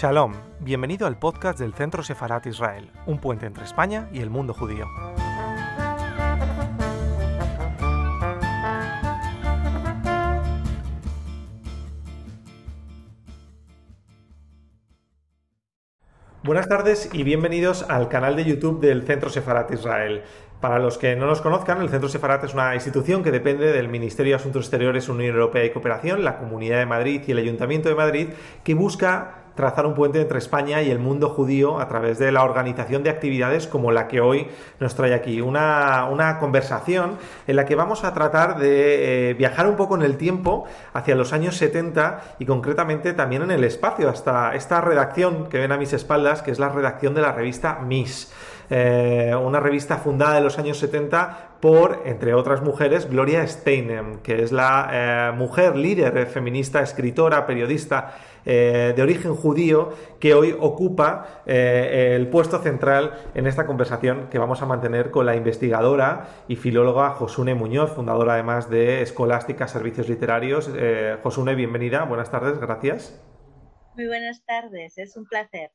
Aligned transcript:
Shalom, 0.00 0.32
bienvenido 0.60 1.08
al 1.08 1.18
podcast 1.18 1.58
del 1.58 1.74
Centro 1.74 2.04
Sefarat 2.04 2.46
Israel, 2.46 2.88
un 3.06 3.18
puente 3.18 3.46
entre 3.46 3.64
España 3.64 4.08
y 4.12 4.20
el 4.20 4.30
mundo 4.30 4.54
judío. 4.54 4.86
Buenas 16.44 16.68
tardes 16.68 17.10
y 17.12 17.24
bienvenidos 17.24 17.82
al 17.90 18.08
canal 18.08 18.36
de 18.36 18.44
YouTube 18.44 18.80
del 18.80 19.02
Centro 19.02 19.30
Sefarat 19.30 19.72
Israel. 19.72 20.22
Para 20.60 20.78
los 20.78 20.96
que 20.96 21.16
no 21.16 21.26
nos 21.26 21.40
conozcan, 21.40 21.82
el 21.82 21.88
Centro 21.88 22.08
Sefarat 22.08 22.44
es 22.44 22.54
una 22.54 22.76
institución 22.76 23.24
que 23.24 23.32
depende 23.32 23.72
del 23.72 23.88
Ministerio 23.88 24.34
de 24.34 24.36
Asuntos 24.36 24.66
Exteriores, 24.66 25.08
Unión 25.08 25.34
Europea 25.34 25.64
y 25.64 25.70
Cooperación, 25.70 26.22
la 26.22 26.38
Comunidad 26.38 26.78
de 26.78 26.86
Madrid 26.86 27.22
y 27.26 27.32
el 27.32 27.38
Ayuntamiento 27.38 27.88
de 27.88 27.96
Madrid, 27.96 28.28
que 28.62 28.74
busca 28.74 29.47
trazar 29.58 29.86
un 29.86 29.94
puente 29.94 30.20
entre 30.20 30.38
España 30.38 30.82
y 30.82 30.90
el 30.92 31.00
mundo 31.00 31.30
judío 31.30 31.80
a 31.80 31.88
través 31.88 32.20
de 32.20 32.30
la 32.30 32.44
organización 32.44 33.02
de 33.02 33.10
actividades 33.10 33.66
como 33.66 33.90
la 33.90 34.06
que 34.06 34.20
hoy 34.20 34.46
nos 34.78 34.94
trae 34.94 35.12
aquí. 35.12 35.40
Una, 35.40 36.36
conversación 36.38 37.18
en 37.48 37.56
la 37.56 37.64
que 37.64 37.74
vamos 37.74 38.04
a 38.04 38.14
tratar 38.14 38.60
de 38.60 39.30
eh, 39.30 39.34
viajar 39.34 39.66
un 39.66 39.74
poco 39.74 39.96
en 39.96 40.02
el 40.02 40.16
tiempo 40.16 40.66
hacia 40.92 41.16
los 41.16 41.32
años 41.32 41.56
70 41.56 42.36
y 42.38 42.46
concretamente 42.46 43.14
también 43.14 43.42
en 43.42 43.50
el 43.50 43.64
espacio, 43.64 44.08
hasta 44.08 44.54
esta 44.54 44.80
redacción 44.80 45.48
que 45.48 45.58
ven 45.58 45.72
a 45.72 45.76
mis 45.76 45.92
espaldas, 45.92 46.42
que 46.42 46.52
es 46.52 46.60
la 46.60 46.68
redacción 46.68 47.14
de 47.14 47.22
la 47.22 47.32
revista 47.32 47.80
Miss. 47.80 48.32
Eh, 48.70 49.34
una 49.34 49.60
revista 49.60 49.96
fundada 49.96 50.38
en 50.38 50.44
los 50.44 50.58
años 50.58 50.78
70 50.78 51.56
por, 51.60 52.02
entre 52.04 52.34
otras 52.34 52.62
mujeres, 52.62 53.08
Gloria 53.10 53.44
Steinem, 53.46 54.18
que 54.18 54.42
es 54.42 54.52
la 54.52 54.90
eh, 54.92 55.32
mujer 55.36 55.74
líder 55.74 56.26
feminista, 56.26 56.80
escritora, 56.80 57.46
periodista 57.46 58.14
eh, 58.48 58.94
de 58.96 59.02
origen 59.02 59.36
judío 59.36 59.90
que 60.18 60.34
hoy 60.34 60.56
ocupa 60.58 61.42
el 61.46 62.26
puesto 62.28 62.58
central 62.58 63.14
en 63.34 63.46
esta 63.46 63.66
conversación 63.66 64.28
que 64.30 64.38
vamos 64.38 64.62
a 64.62 64.66
mantener 64.66 65.10
con 65.12 65.26
la 65.26 65.36
investigadora 65.36 66.28
y 66.48 66.56
filóloga 66.56 67.10
Josune 67.10 67.54
Muñoz, 67.54 67.92
fundadora 67.92 68.34
además 68.34 68.68
de 68.68 69.02
Escolástica 69.02 69.68
Servicios 69.68 70.08
Literarios. 70.08 70.70
Josune, 71.22 71.54
bienvenida, 71.54 72.04
buenas 72.04 72.30
tardes, 72.30 72.58
gracias. 72.58 73.22
Muy 73.94 74.06
buenas 74.06 74.44
tardes, 74.44 74.98
es 74.98 75.16
un 75.16 75.24
placer. 75.26 75.70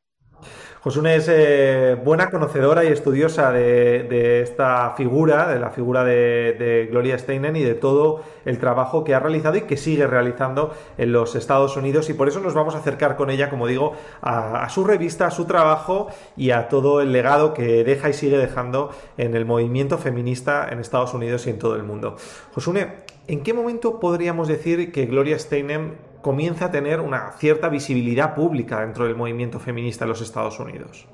Josune 0.83 1.15
es 1.15 1.29
eh, 1.29 1.95
buena 2.03 2.29
conocedora 2.29 2.83
y 2.83 2.87
estudiosa 2.87 3.53
de, 3.53 4.41
esta 4.41 4.93
figura, 4.97 5.47
de 5.47 5.57
la 5.57 5.69
figura 5.69 6.03
de, 6.03 6.89
Gloria 6.91 7.17
Steinem 7.17 7.55
y 7.55 7.63
de 7.63 7.73
todo 7.73 8.21
el 8.43 8.59
trabajo 8.59 9.05
que 9.05 9.15
ha 9.15 9.21
realizado 9.21 9.55
y 9.55 9.61
que 9.61 9.77
sigue 9.77 10.05
realizando 10.07 10.73
en 10.97 11.13
los 11.13 11.35
Estados 11.35 11.77
Unidos 11.77 12.09
y 12.09 12.13
por 12.13 12.27
eso 12.27 12.41
nos 12.41 12.53
vamos 12.53 12.75
a 12.75 12.79
acercar 12.79 13.15
con 13.15 13.29
ella, 13.29 13.49
como 13.49 13.65
digo, 13.65 13.93
a, 14.21 14.67
su 14.67 14.83
revista, 14.83 15.27
a 15.27 15.31
su 15.31 15.45
trabajo 15.45 16.09
y 16.35 16.51
a 16.51 16.67
todo 16.67 16.99
el 16.99 17.13
legado 17.13 17.53
que 17.53 17.85
deja 17.85 18.09
y 18.09 18.13
sigue 18.13 18.37
dejando 18.37 18.89
en 19.17 19.35
el 19.35 19.45
movimiento 19.45 19.97
feminista 19.97 20.67
en 20.69 20.79
Estados 20.79 21.13
Unidos 21.13 21.47
y 21.47 21.51
en 21.51 21.59
todo 21.59 21.77
el 21.77 21.83
mundo. 21.83 22.17
Josune, 22.53 22.87
¿en 23.29 23.41
qué 23.41 23.53
momento 23.53 24.01
podríamos 24.01 24.49
decir 24.49 24.91
que 24.91 25.05
Gloria 25.05 25.39
Steinem 25.39 25.93
comienza 26.23 26.65
a 26.65 26.71
tener 26.71 27.01
una 27.01 27.33
cierta 27.33 27.67
visibilidad 27.67 28.33
pública 28.33 28.79
dentro 28.79 29.05
del 29.05 29.15
movimiento 29.15 29.59
feminista 29.59 30.05
en 30.05 30.09
los 30.09 30.21
Estados 30.21 30.57
Unidos? 30.57 31.05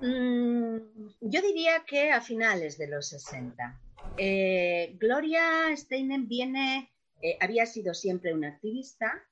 Mm, 0.00 0.76
yo 1.20 1.42
diría 1.42 1.84
que 1.86 2.12
a 2.12 2.20
finales 2.20 2.78
de 2.78 2.86
los 2.86 3.08
60. 3.08 3.80
Eh, 4.16 4.96
Gloria 4.98 5.76
Steinem 5.76 6.28
viene, 6.28 6.92
eh, 7.20 7.36
había 7.40 7.66
sido 7.66 7.94
siempre 7.94 8.32
una 8.32 8.48
activista, 8.48 9.22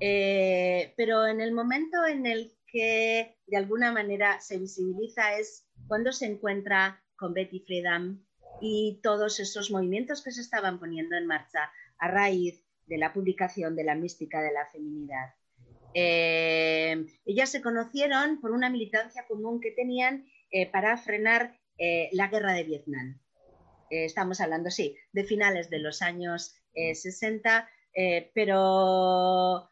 eh, 0.00 0.92
pero 0.96 1.26
en 1.26 1.40
el 1.40 1.52
momento 1.52 2.04
en 2.04 2.26
el 2.26 2.52
que 2.66 3.38
de 3.46 3.56
alguna 3.56 3.92
manera 3.92 4.40
se 4.40 4.58
visibiliza 4.58 5.38
es 5.38 5.68
cuando 5.86 6.10
se 6.10 6.26
encuentra 6.26 7.00
con 7.16 7.32
Betty 7.32 7.60
Friedan 7.60 8.26
y 8.60 8.98
todos 9.04 9.38
esos 9.38 9.70
movimientos 9.70 10.22
que 10.24 10.32
se 10.32 10.40
estaban 10.40 10.80
poniendo 10.80 11.16
en 11.16 11.28
marcha 11.28 11.70
a 11.98 12.08
raíz 12.08 12.63
de 12.86 12.98
la 12.98 13.12
publicación 13.12 13.76
de 13.76 13.84
la 13.84 13.94
mística 13.94 14.42
de 14.42 14.52
la 14.52 14.66
feminidad. 14.66 15.34
Eh, 15.94 17.06
ellas 17.24 17.50
se 17.50 17.62
conocieron 17.62 18.40
por 18.40 18.50
una 18.50 18.68
militancia 18.68 19.24
común 19.28 19.60
que 19.60 19.70
tenían 19.70 20.26
eh, 20.50 20.70
para 20.70 20.96
frenar 20.96 21.56
eh, 21.78 22.08
la 22.12 22.28
guerra 22.28 22.52
de 22.52 22.64
Vietnam. 22.64 23.20
estamos 23.90 24.40
hablando, 24.40 24.70
sí, 24.70 24.96
de 25.12 25.24
finales 25.24 25.70
de 25.70 25.78
los 25.78 26.02
años 26.02 26.56
60, 26.74 27.68
pero 28.34 29.68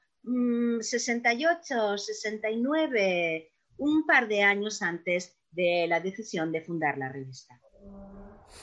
68, 0.80 1.74
mm, 1.94 1.98
69, 1.98 3.52
un 3.78 4.06
par 4.06 4.28
de 4.28 4.42
años 4.42 4.80
antes 4.82 5.36
de 5.50 5.86
la 5.88 5.98
decisión 5.98 6.52
de 6.52 6.60
fundar 6.60 6.98
la 6.98 7.08
revista. 7.08 7.60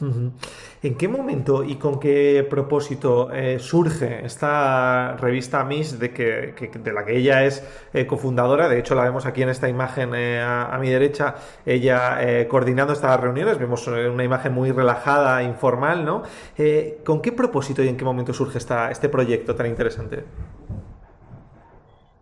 ¿En 0.02 0.96
qué 0.96 1.08
momento 1.08 1.64
y 1.64 1.76
con 1.76 2.00
qué 2.00 2.46
propósito 2.50 3.32
eh, 3.32 3.60
surge 3.60 4.26
esta 4.26 5.18
revista 5.18 5.64
Miss 5.64 6.00
de, 6.00 6.12
que, 6.12 6.54
de 6.74 6.94
la 6.94 7.06
que 7.06 7.18
ella 7.18 7.44
es 7.44 7.64
eh, 7.94 8.06
cofundadora? 8.06 8.70
De 8.70 8.80
hecho, 8.80 8.96
la 8.96 9.04
vemos 9.04 9.26
aquí 9.26 9.42
en 9.42 9.50
esta 9.50 9.68
imagen 9.68 10.14
eh, 10.16 10.42
a, 10.42 10.78
mi 10.80 10.90
derecha, 10.90 11.36
ella 11.66 12.48
coordinando 12.48 12.94
estas 12.94 13.20
reuniones. 13.20 13.58
Vemos 13.58 13.86
una 13.88 14.24
imagen 14.24 14.54
muy 14.54 14.72
relajada, 14.72 15.44
informal, 15.44 16.06
¿no? 16.06 16.24
¿Con 17.04 17.22
qué 17.22 17.32
propósito 17.32 17.84
y 17.84 17.90
en 17.90 17.98
qué 17.98 18.06
momento 18.06 18.34
surge 18.34 18.58
esta, 18.58 18.92
este 18.92 19.10
proyecto 19.10 19.56
tan 19.56 19.68
interesante? 19.68 20.24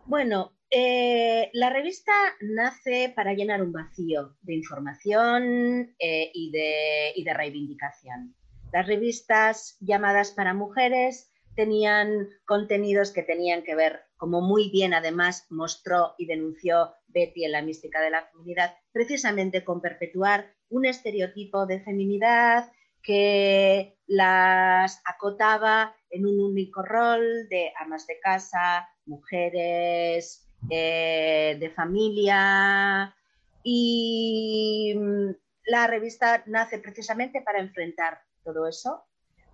Bueno, 0.05 0.56
eh, 0.69 1.49
la 1.53 1.69
revista 1.69 2.11
nace 2.41 3.13
para 3.15 3.33
llenar 3.33 3.61
un 3.61 3.71
vacío 3.71 4.35
de 4.41 4.55
información 4.55 5.95
eh, 5.97 6.29
y, 6.33 6.51
de, 6.51 7.33
reivindicación. 7.33 8.35
Las 8.73 8.85
revistas 8.85 9.77
llamadas 9.79 10.31
para 10.31 10.53
mujeres 10.53 11.31
tenían 11.55 12.27
contenidos 12.45 13.11
que 13.11 13.23
tenían 13.23 13.63
que 13.63 13.75
ver, 13.75 14.01
como 14.17 14.41
muy 14.41 14.69
bien 14.69 14.93
además 14.93 15.47
mostró 15.49 16.15
y 16.17 16.25
denunció 16.25 16.93
Betty 17.07 17.45
en 17.45 17.53
la 17.53 17.61
mística 17.61 18.01
de 18.01 18.11
la 18.11 18.27
feminidad, 18.27 18.75
precisamente 18.91 19.63
con 19.63 19.81
perpetuar 19.81 20.53
un 20.69 20.85
estereotipo 20.85 21.65
de 21.65 21.79
feminidad 21.79 22.71
que 23.01 23.97
las 24.05 25.01
acotaba 25.05 25.95
en 26.09 26.25
un 26.25 26.41
único 26.41 26.83
rol 26.83 27.47
de 27.49 27.71
amas 27.79 28.05
de 28.05 28.19
casa, 28.19 28.87
mujeres, 29.05 30.46
eh, 30.69 31.57
de 31.59 31.69
familia. 31.69 33.15
Y 33.63 34.93
mm, 34.95 35.29
la 35.67 35.87
revista 35.87 36.43
nace 36.45 36.79
precisamente 36.79 37.41
para 37.41 37.59
enfrentar 37.59 38.21
todo 38.43 38.67
eso, 38.67 39.03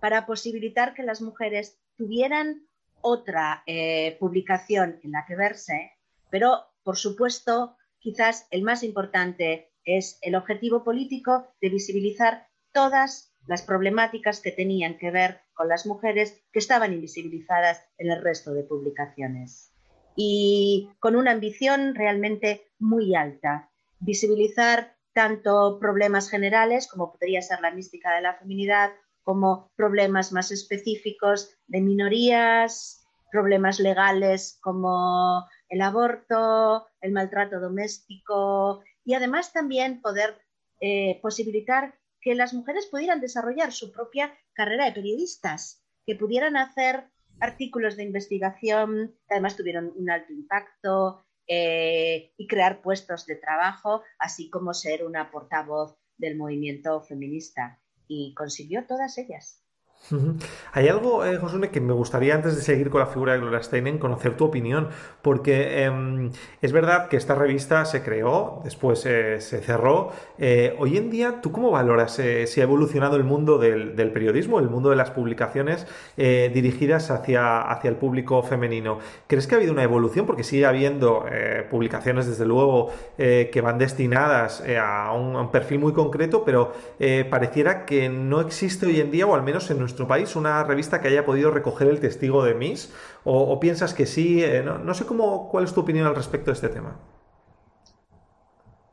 para 0.00 0.26
posibilitar 0.26 0.94
que 0.94 1.02
las 1.02 1.20
mujeres 1.20 1.78
tuvieran 1.96 2.66
otra 3.00 3.62
eh, 3.66 4.16
publicación 4.18 5.00
en 5.02 5.12
la 5.12 5.24
que 5.26 5.36
verse, 5.36 5.92
pero 6.30 6.64
por 6.82 6.96
supuesto 6.96 7.76
quizás 7.98 8.46
el 8.50 8.62
más 8.62 8.82
importante 8.82 9.72
es 9.84 10.18
el 10.22 10.34
objetivo 10.34 10.84
político 10.84 11.48
de 11.60 11.68
visibilizar 11.68 12.48
todas 12.72 13.34
las 13.46 13.62
problemáticas 13.62 14.40
que 14.40 14.52
tenían 14.52 14.96
que 14.96 15.10
ver 15.10 15.42
con 15.52 15.68
las 15.68 15.86
mujeres 15.86 16.42
que 16.52 16.58
estaban 16.58 16.92
invisibilizadas 16.94 17.84
en 17.98 18.10
el 18.10 18.22
resto 18.22 18.54
de 18.54 18.62
publicaciones 18.62 19.73
y 20.16 20.90
con 21.00 21.16
una 21.16 21.32
ambición 21.32 21.94
realmente 21.94 22.70
muy 22.78 23.14
alta. 23.14 23.70
Visibilizar 24.00 24.96
tanto 25.12 25.78
problemas 25.80 26.28
generales, 26.28 26.88
como 26.88 27.12
podría 27.12 27.40
ser 27.42 27.60
la 27.60 27.70
mística 27.70 28.14
de 28.14 28.22
la 28.22 28.34
feminidad, 28.34 28.90
como 29.22 29.70
problemas 29.76 30.32
más 30.32 30.50
específicos 30.50 31.56
de 31.66 31.80
minorías, 31.80 33.06
problemas 33.32 33.80
legales 33.80 34.58
como 34.60 35.48
el 35.68 35.80
aborto, 35.80 36.86
el 37.00 37.12
maltrato 37.12 37.58
doméstico 37.58 38.84
y 39.04 39.14
además 39.14 39.52
también 39.52 40.00
poder 40.00 40.38
eh, 40.80 41.18
posibilitar 41.22 41.94
que 42.20 42.34
las 42.34 42.54
mujeres 42.54 42.86
pudieran 42.86 43.20
desarrollar 43.20 43.72
su 43.72 43.92
propia 43.92 44.32
carrera 44.52 44.84
de 44.84 44.92
periodistas, 44.92 45.82
que 46.06 46.14
pudieran 46.14 46.56
hacer 46.56 47.10
artículos 47.40 47.96
de 47.96 48.04
investigación 48.04 49.14
que 49.28 49.34
además 49.34 49.56
tuvieron 49.56 49.92
un 49.96 50.10
alto 50.10 50.32
impacto 50.32 51.24
eh, 51.46 52.32
y 52.36 52.46
crear 52.46 52.80
puestos 52.80 53.26
de 53.26 53.36
trabajo, 53.36 54.02
así 54.18 54.48
como 54.50 54.72
ser 54.72 55.04
una 55.04 55.30
portavoz 55.30 55.96
del 56.16 56.36
movimiento 56.36 57.00
feminista. 57.02 57.80
Y 58.06 58.34
consiguió 58.34 58.86
todas 58.86 59.16
ellas. 59.18 59.64
Hay 60.72 60.88
algo, 60.88 61.24
eh, 61.24 61.38
que 61.72 61.80
me 61.80 61.92
gustaría 61.92 62.34
antes 62.34 62.56
de 62.56 62.62
seguir 62.62 62.90
con 62.90 63.00
la 63.00 63.06
figura 63.06 63.32
de 63.32 63.38
Gloria 63.38 63.62
Steinem 63.62 63.98
conocer 63.98 64.36
tu 64.36 64.44
opinión, 64.44 64.88
porque 65.22 65.84
em, 65.84 66.30
es 66.60 66.72
verdad 66.72 67.08
que 67.08 67.16
esta 67.16 67.34
revista 67.34 67.84
se 67.84 68.02
creó, 68.02 68.60
después 68.64 69.04
eh, 69.06 69.40
se 69.40 69.60
cerró. 69.60 70.12
Eh, 70.38 70.76
hoy 70.78 70.98
en 70.98 71.10
día, 71.10 71.40
¿tú 71.40 71.52
cómo 71.52 71.70
valoras 71.70 72.20
si 72.46 72.60
ha 72.60 72.64
evolucionado 72.64 73.16
el 73.16 73.24
mundo 73.24 73.58
del, 73.58 73.94
periodismo, 74.12 74.58
el 74.58 74.68
mundo 74.68 74.90
de 74.90 74.96
las 74.96 75.10
publicaciones 75.10 75.86
dirigidas 76.16 77.10
hacia, 77.10 77.62
hacia 77.62 77.88
el 77.88 77.96
público 77.96 78.42
femenino? 78.42 78.98
¿Crees 79.26 79.46
que 79.46 79.54
ha 79.54 79.58
habido 79.58 79.72
una 79.72 79.82
evolución? 79.82 80.26
Porque 80.26 80.44
sigue 80.44 80.66
habiendo 80.66 81.24
publicaciones, 81.70 82.26
desde 82.26 82.44
luego, 82.44 82.90
que 83.16 83.60
van 83.62 83.78
destinadas 83.78 84.60
a 84.60 85.12
un, 85.12 85.36
a, 85.36 85.40
un, 85.40 85.50
perfil 85.50 85.78
muy 85.78 85.92
concreto, 85.92 86.44
pero 86.44 86.72
pareciera 87.30 87.86
que 87.86 88.08
no 88.08 88.40
existe 88.40 88.86
hoy 88.86 89.00
en 89.00 89.10
día, 89.10 89.26
o 89.26 89.34
al 89.34 89.42
menos 89.42 89.70
en 89.70 89.78
nuestro 89.84 90.08
país 90.08 90.34
una 90.34 90.64
revista 90.64 91.00
que 91.00 91.08
haya 91.08 91.26
podido 91.26 91.50
recoger 91.50 91.88
el 91.88 92.00
testigo 92.00 92.42
de 92.42 92.54
Miss? 92.54 92.92
¿O, 93.22 93.60
piensas 93.60 93.92
que 93.94 94.06
sí? 94.06 94.42
Eh, 94.42 94.62
no, 94.62 94.94
sé 94.94 95.04
cómo, 95.04 95.48
cuál 95.50 95.64
es 95.64 95.74
tu 95.74 95.80
opinión 95.80 96.06
al 96.06 96.16
respecto 96.16 96.50
de 96.50 96.54
este 96.54 96.68
tema. 96.68 96.98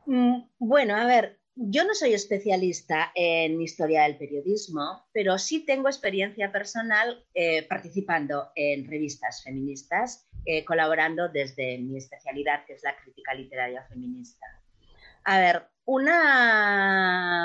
Mm, 0.06 0.44
bueno, 0.60 0.96
a 0.96 1.06
ver, 1.06 1.40
yo 1.56 1.86
no 1.86 1.94
soy 1.94 2.14
especialista 2.14 3.12
en 3.16 3.62
historia 3.62 4.04
del 4.04 4.18
periodismo, 4.18 5.06
pero 5.14 5.38
sí 5.38 5.66
tengo 5.66 5.88
experiencia 5.88 6.52
personal 6.52 7.26
eh, 7.34 7.66
participando 7.68 8.52
en 8.56 8.86
revistas 8.90 9.44
feministas, 9.44 10.28
eh, 10.46 10.66
colaborando 10.66 11.30
desde 11.30 11.78
mi 11.78 11.98
especialidad, 11.98 12.66
que 12.66 12.74
es 12.74 12.84
la 12.84 12.96
crítica 12.98 13.34
literaria 13.34 13.84
feminista. 13.84 14.46
A 15.24 15.40
ver, 15.40 15.68
una 15.86 17.41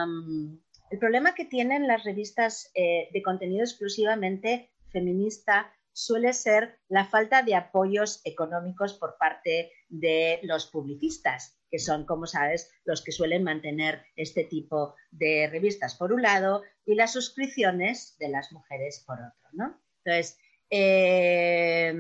el 0.97 1.01
problema 1.01 1.35
que 1.35 1.45
tienen 1.45 1.87
las 1.87 2.05
revistas 2.05 2.71
eh, 2.75 3.11
de 3.13 3.23
contenido 3.23 3.63
exclusivamente 3.63 4.71
feminista 4.89 5.71
suele 5.93 6.33
ser 6.33 6.79
la 6.89 7.05
falta 7.05 7.43
de 7.43 7.55
apoyos 7.55 8.23
económicos 8.25 8.95
por 8.95 9.19
parte 9.19 9.71
de 9.91 10.41
los 10.43 10.69
publicistas, 10.69 11.61
que 11.71 11.79
son, 11.79 12.07
como 12.07 12.27
sabes, 12.27 12.71
los 12.87 13.05
que 13.05 13.13
suelen 13.13 13.45
mantener 13.45 14.07
este 14.17 14.45
tipo 14.45 14.95
de 15.11 15.51
revistas 15.53 15.97
por 15.97 16.15
un 16.15 16.23
lado 16.23 16.63
y 16.87 16.95
las 16.95 17.13
suscripciones 17.13 18.17
de 18.19 18.31
las 18.31 18.51
mujeres 18.53 19.05
por 19.07 19.19
otro. 19.19 19.51
¿no? 19.53 19.79
Entonces, 20.03 20.39
em, 20.71 21.95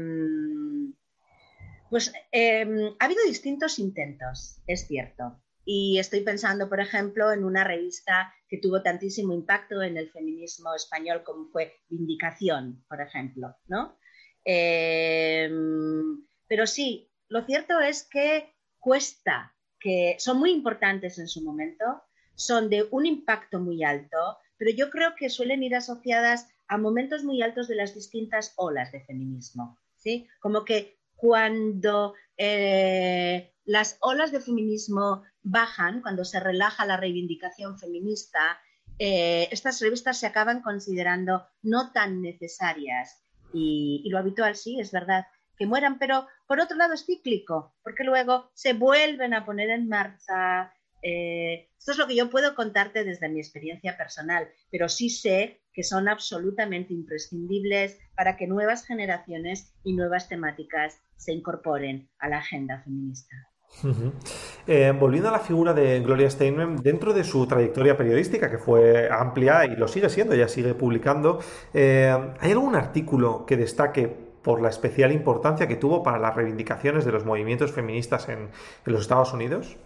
pues 1.90 2.14
em, 2.32 2.96
ha 2.98 3.04
habido 3.04 3.22
distintos 3.26 3.78
intentos, 3.78 4.62
es 4.66 4.87
cierto. 4.87 5.43
Y 5.69 5.99
estoy 5.99 6.21
pensando, 6.21 6.69
por 6.69 6.79
ejemplo, 6.79 7.33
en 7.33 7.45
una 7.45 7.65
revista 7.65 8.33
que 8.49 8.59
tuvo 8.59 8.83
tantísimo 8.83 9.35
impacto 9.35 9.83
en 9.83 9.97
el 9.97 10.09
feminismo 10.13 10.73
español 10.73 11.25
como 11.25 11.49
fue 11.49 11.75
Vindicación, 11.89 12.85
por 12.89 13.01
ejemplo, 13.01 13.57
¿no? 13.67 13.99
Em, 14.45 16.25
pero 16.47 16.69
sí, 16.69 17.11
lo 17.29 17.45
cierto 17.45 17.81
es 17.81 18.05
que 18.05 18.55
cuesta, 18.79 19.57
que 19.81 20.15
son 20.21 20.39
muy 20.39 20.53
importantes 20.53 21.19
en 21.19 21.27
su 21.27 21.43
momento, 21.43 21.85
son 22.37 22.71
de 22.71 22.87
un 22.93 23.05
impacto 23.05 23.59
muy 23.59 23.83
alto, 23.83 24.39
pero 24.57 24.71
yo 24.71 24.89
creo 24.91 25.17
que 25.19 25.31
suelen 25.31 25.65
ir 25.65 25.75
asociadas 25.75 26.49
a 26.69 26.79
momentos 26.79 27.25
muy 27.25 27.43
altos 27.43 27.67
de 27.67 27.75
las 27.75 27.93
distintas 27.93 28.53
olas 28.57 28.93
de 28.93 29.05
feminismo, 29.05 29.81
¿sí? 29.97 30.29
Como 30.39 30.65
que 30.65 31.01
cuando 31.17 32.15
eh, 32.37 33.53
las 33.67 33.99
olas 34.01 34.33
de 34.33 34.41
feminismo 34.41 35.25
bajan, 35.43 36.01
cuando 36.01 36.25
se 36.25 36.41
relaja 36.41 36.87
la 36.87 36.97
reivindicación 36.97 37.79
feminista, 37.79 38.59
eh, 38.99 39.49
estas 39.51 39.81
revistas 39.81 40.19
se 40.19 40.27
acaban 40.27 40.63
considerando 40.63 41.47
no 41.63 41.93
tan 41.93 42.23
necesarias. 42.23 43.23
Y, 43.53 44.09
lo 44.09 44.19
habitual 44.19 44.55
sí, 44.57 44.79
es 44.81 44.93
verdad, 44.93 45.27
que 45.59 45.67
mueran, 45.67 45.99
pero 45.99 46.27
por 46.47 46.61
otro 46.61 46.77
lado 46.77 46.95
es 46.95 47.07
cíclico, 47.07 47.75
porque 47.83 48.05
luego 48.05 48.51
se 48.55 48.73
vuelven 48.73 49.35
a 49.35 49.45
poner 49.45 49.71
en 49.71 49.89
marcha. 49.89 50.73
Eh, 51.03 51.69
esto 51.79 51.93
es 51.93 51.99
lo 51.99 52.07
que 52.07 52.17
yo 52.17 52.31
puedo 52.31 52.55
contarte 52.55 53.05
desde 53.05 53.29
mi 53.29 53.41
experiencia 53.41 53.97
personal, 53.97 54.49
pero 54.71 54.89
sí 54.89 55.11
sé 55.11 55.61
que 55.73 55.83
son 55.83 56.09
absolutamente 56.09 56.95
imprescindibles 56.95 57.99
para 58.17 58.37
que 58.37 58.47
nuevas 58.47 58.87
generaciones 58.87 59.75
y 59.85 59.95
nuevas 59.95 60.29
temáticas 60.29 61.01
se 61.17 61.33
incorporen 61.33 62.09
a 62.19 62.29
la 62.29 62.39
agenda 62.39 62.81
feminista. 62.83 63.37
Eh, 64.67 64.93
volviendo 64.99 65.28
a 65.28 65.32
la 65.32 65.38
figura 65.38 65.73
de 65.73 66.00
Gloria 66.00 66.28
Steinem, 66.28 66.76
dentro 66.76 67.12
de 67.12 67.23
su 67.25 67.46
trayectoria 67.46 67.96
periodística, 67.96 68.50
que 68.50 68.58
fue 68.58 69.08
amplia 69.11 69.64
y 69.64 69.76
lo 69.76 69.87
sigue 69.87 70.08
siendo, 70.08 70.34
ya 70.34 70.49
sigue 70.49 70.75
publicando, 70.75 71.40
eh, 71.73 72.12
¿hay 72.40 72.50
algún 72.50 72.75
artículo 72.75 73.46
que 73.46 73.56
destaque 73.56 74.08
por 74.43 74.62
la 74.62 74.69
especial 74.69 75.12
importancia 75.12 75.67
que 75.67 75.76
tuvo 75.76 76.02
para 76.02 76.19
las 76.19 76.34
reivindicaciones 76.34 77.05
de 77.05 77.12
los 77.12 77.25
movimientos 77.25 77.73
feministas 77.73 78.28
en, 78.28 78.49
los 78.84 79.02
Estados 79.02 79.32
Unidos? 79.32 79.76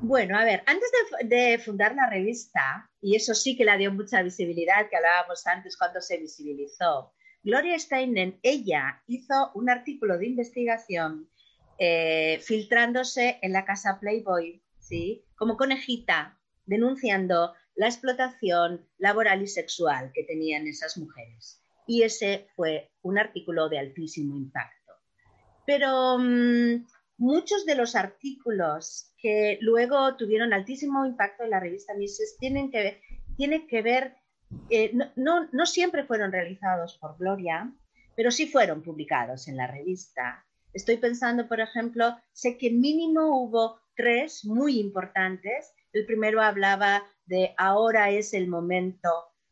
Bueno, 0.00 0.38
a 0.38 0.44
ver, 0.44 0.62
antes 0.66 0.90
de, 1.24 1.58
fundar 1.58 1.94
la 1.94 2.08
revista, 2.08 2.90
y 3.00 3.16
eso 3.16 3.34
sí 3.34 3.56
que 3.56 3.64
la 3.64 3.78
dio 3.78 3.90
mucha 3.92 4.22
visibilidad, 4.22 4.90
que 4.90 4.96
hablábamos 4.96 5.46
antes 5.46 5.76
cuando 5.76 6.02
se 6.02 6.18
visibilizó, 6.18 7.12
Gloria 7.42 7.78
Steinem, 7.78 8.38
ella 8.42 9.02
hizo 9.06 9.52
un 9.54 9.70
artículo 9.70 10.18
de 10.18 10.26
investigación 10.26 11.28
eh, 11.78 12.40
filtrándose 12.42 13.38
en 13.42 13.52
la 13.52 13.64
casa 13.64 13.98
Playboy, 14.00 14.62
¿sí? 14.78 15.24
Como 15.36 15.56
conejita, 15.56 16.38
denunciando 16.64 17.54
la 17.74 17.86
explotación 17.86 18.86
laboral 18.98 19.42
y 19.42 19.46
sexual 19.46 20.10
que 20.14 20.24
tenían 20.24 20.66
esas 20.66 20.96
mujeres. 20.96 21.62
Y 21.86 22.02
ese 22.02 22.48
fue 22.56 22.90
un 23.02 23.18
artículo 23.18 23.68
de 23.68 23.78
altísimo 23.78 24.36
impacto. 24.36 24.92
Pero 25.66 26.18
mm, 26.18 26.86
muchos 27.18 27.66
de 27.66 27.74
los 27.74 27.94
artículos 27.94 29.12
que 29.18 29.58
luego 29.60 30.16
tuvieron 30.16 30.52
altísimo 30.52 31.04
impacto 31.04 31.44
en 31.44 31.50
la 31.50 31.60
revista 31.60 31.94
Mises 31.94 32.36
tienen 32.38 32.70
que 32.70 32.78
ver, 32.78 33.00
tienen 33.36 33.66
que 33.66 33.82
ver 33.82 34.16
eh, 34.70 34.92
no, 35.16 35.48
no 35.52 35.66
siempre 35.66 36.04
fueron 36.04 36.32
realizados 36.32 36.98
por 36.98 37.18
Gloria, 37.18 37.72
pero 38.14 38.30
sí 38.30 38.46
fueron 38.46 38.82
publicados 38.82 39.48
en 39.48 39.56
la 39.56 39.66
revista 39.66 40.45
Estoy 40.76 40.98
pensando, 40.98 41.48
por 41.48 41.58
ejemplo, 41.58 42.18
sé 42.34 42.58
que 42.58 42.70
mínimo 42.70 43.40
hubo 43.40 43.80
tres 43.94 44.44
muy 44.44 44.78
importantes. 44.78 45.72
El 45.90 46.04
primero 46.04 46.42
hablaba 46.42 47.02
de 47.24 47.54
ahora 47.56 48.10
es 48.10 48.34
el 48.34 48.46
momento 48.46 49.08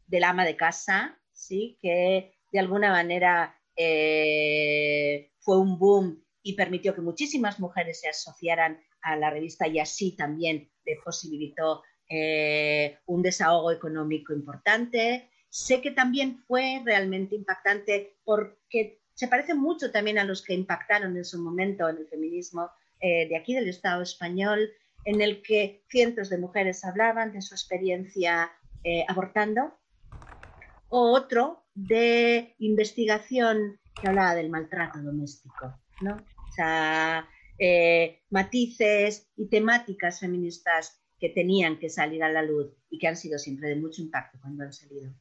del 0.06 0.24
ama 0.24 0.44
de 0.44 0.54
casa, 0.54 1.18
¿sí? 1.32 1.78
que 1.80 2.34
de 2.52 2.58
alguna 2.58 2.90
manera 2.90 3.58
eh, 3.74 5.32
fue 5.40 5.58
un 5.58 5.78
boom 5.78 6.22
y 6.42 6.52
permitió 6.56 6.94
que 6.94 7.00
muchísimas 7.00 7.58
mujeres 7.58 8.02
se 8.02 8.10
asociaran 8.10 8.78
a 9.00 9.16
la 9.16 9.30
revista 9.30 9.66
y 9.66 9.78
así 9.78 10.14
también 10.14 10.70
le 10.84 10.96
posibilitó 11.02 11.84
eh, 12.06 12.98
un 13.06 13.22
desahogo 13.22 13.72
económico 13.72 14.34
importante. 14.34 15.30
Sé 15.48 15.80
que 15.80 15.90
también 15.90 16.44
fue 16.46 16.82
realmente 16.84 17.34
impactante 17.34 18.18
porque 18.24 19.03
se 19.14 19.28
parece 19.28 19.54
mucho 19.54 19.90
también 19.90 20.18
a 20.18 20.24
los 20.24 20.42
que 20.42 20.54
impactaron 20.54 21.16
en 21.16 21.24
su 21.24 21.40
momento 21.40 21.88
en 21.88 21.98
el 21.98 22.06
feminismo 22.06 22.70
eh, 23.00 23.28
de 23.28 23.36
aquí 23.36 23.54
del 23.54 23.68
Estado 23.68 24.02
español, 24.02 24.70
en 25.04 25.20
el 25.20 25.42
que 25.42 25.84
cientos 25.88 26.30
de 26.30 26.38
mujeres 26.38 26.84
hablaban 26.84 27.32
de 27.32 27.42
su 27.42 27.54
experiencia 27.54 28.50
eh, 28.82 29.04
abortando, 29.08 29.74
o 30.88 31.12
otro 31.12 31.64
de 31.74 32.54
investigación 32.58 33.80
que 34.00 34.08
hablaba 34.08 34.34
del 34.34 34.50
maltrato 34.50 35.00
doméstico, 35.00 35.74
¿no? 36.00 36.16
O 36.16 36.52
sea, 36.54 37.28
eh, 37.58 38.22
matices 38.30 39.28
y 39.36 39.48
temáticas 39.48 40.20
feministas 40.20 41.00
que 41.18 41.28
tenían 41.28 41.78
que 41.78 41.88
salir 41.88 42.22
a 42.22 42.30
la 42.30 42.42
luz 42.42 42.72
y 42.90 42.98
que 42.98 43.08
han 43.08 43.16
sido 43.16 43.38
siempre 43.38 43.68
de 43.68 43.76
mucho 43.76 44.02
impacto 44.02 44.38
cuando 44.40 44.64
han 44.64 44.72
salido. 44.72 45.12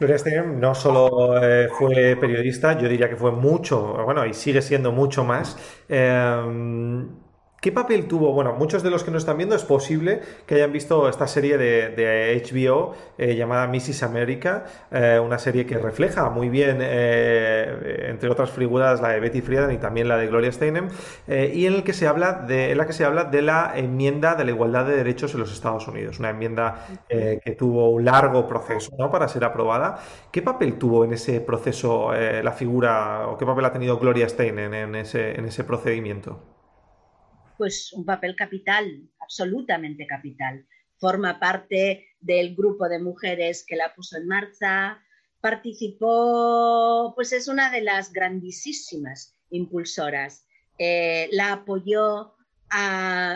Gloria 0.00 0.42
no 0.44 0.74
solo 0.74 1.42
eh, 1.42 1.68
fue 1.68 2.16
periodista, 2.18 2.76
yo 2.78 2.88
diría 2.88 3.08
que 3.10 3.16
fue 3.16 3.32
mucho, 3.32 4.02
bueno, 4.04 4.24
y 4.24 4.32
sigue 4.32 4.62
siendo 4.62 4.92
mucho 4.92 5.24
más. 5.24 5.58
Eh, 5.90 7.04
¿Qué 7.60 7.72
papel 7.72 8.08
tuvo? 8.08 8.32
Bueno, 8.32 8.54
muchos 8.54 8.82
de 8.82 8.88
los 8.88 9.04
que 9.04 9.10
nos 9.10 9.20
están 9.20 9.36
viendo 9.36 9.54
es 9.54 9.64
posible 9.64 10.22
que 10.46 10.54
hayan 10.54 10.72
visto 10.72 11.10
esta 11.10 11.26
serie 11.26 11.58
de, 11.58 12.42
HBO 12.42 12.94
eh, 13.18 13.34
llamada 13.34 13.66
Mrs. 13.66 14.02
America, 14.02 14.64
eh, 14.90 15.20
una 15.22 15.38
serie 15.38 15.66
que 15.66 15.76
refleja 15.76 16.30
muy 16.30 16.48
bien, 16.48 16.78
eh, 16.80 18.06
entre 18.08 18.30
otras 18.30 18.50
figuras, 18.50 19.02
la 19.02 19.10
de 19.10 19.20
Betty 19.20 19.42
Friedan 19.42 19.72
y 19.72 19.76
también 19.76 20.08
la 20.08 20.16
de 20.16 20.28
Gloria 20.28 20.50
Steinem, 20.50 20.88
y 21.28 21.66
en, 21.66 21.76
la 21.76 21.82
que 21.84 21.92
se 21.92 22.06
habla 22.06 22.32
de 22.44 23.42
la 23.42 23.72
enmienda 23.76 24.36
de 24.36 24.44
la 24.46 24.52
igualdad 24.52 24.86
de 24.86 24.96
derechos 24.96 25.34
en 25.34 25.40
los 25.40 25.52
Estados 25.52 25.86
Unidos, 25.86 26.18
una 26.18 26.30
enmienda 26.30 26.86
que 27.08 27.56
tuvo 27.58 27.90
un 27.90 28.06
largo 28.06 28.48
proceso 28.48 28.96
para 29.12 29.28
ser 29.28 29.44
aprobada. 29.44 29.98
¿Qué 30.32 30.40
papel 30.40 30.78
tuvo 30.78 31.04
en 31.04 31.12
ese 31.12 31.42
proceso 31.42 32.10
la 32.14 32.52
figura, 32.52 33.28
o 33.28 33.36
qué 33.36 33.44
papel 33.44 33.66
ha 33.66 33.72
tenido 33.72 33.98
Gloria 33.98 34.26
Steinem 34.30 34.72
en 34.72 34.94
ese 34.94 35.64
procedimiento? 35.64 36.59
Pues 37.60 37.92
un 37.92 38.06
papel 38.06 38.34
capital, 38.36 39.06
absolutamente 39.20 40.06
capital. 40.06 40.66
Forma 40.96 41.38
parte 41.38 42.06
del 42.18 42.56
grupo 42.56 42.88
de 42.88 42.98
mujeres 42.98 43.66
que 43.68 43.76
la 43.76 43.94
puso 43.94 44.16
en 44.16 44.26
marcha, 44.26 44.98
participó, 45.42 47.12
pues 47.14 47.34
es 47.34 47.48
una 47.48 47.70
de 47.70 47.82
las 47.82 48.14
grandísimas 48.14 49.34
impulsoras. 49.50 50.46
Eh, 50.78 51.28
la 51.32 51.52
apoyó 51.52 52.32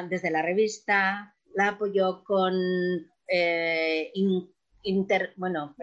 desde 0.08 0.30
la 0.30 0.40
revista, 0.40 1.36
la 1.54 1.68
apoyó 1.68 2.24
con 2.24 2.54
eh, 3.28 4.10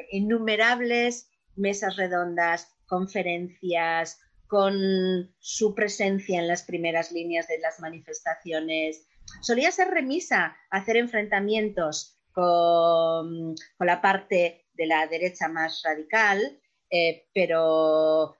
innumerables 0.09 1.29
mesas 1.55 1.95
redondas, 1.95 2.73
conferencias, 2.87 4.19
con 4.51 5.33
su 5.39 5.73
presencia 5.73 6.37
en 6.37 6.49
las 6.49 6.63
primeras 6.63 7.13
líneas 7.13 7.47
de 7.47 7.57
las 7.59 7.79
manifestaciones. 7.79 9.07
Solía 9.39 9.71
ser 9.71 9.87
remisa 9.87 10.57
hacer 10.69 10.97
enfrentamientos 10.97 12.19
con, 12.33 13.55
la 13.79 14.01
parte 14.01 14.65
de 14.73 14.85
la 14.87 15.07
derecha 15.07 15.47
más 15.47 15.81
radical, 15.85 16.59
eh, 16.89 17.29
pero 17.33 18.35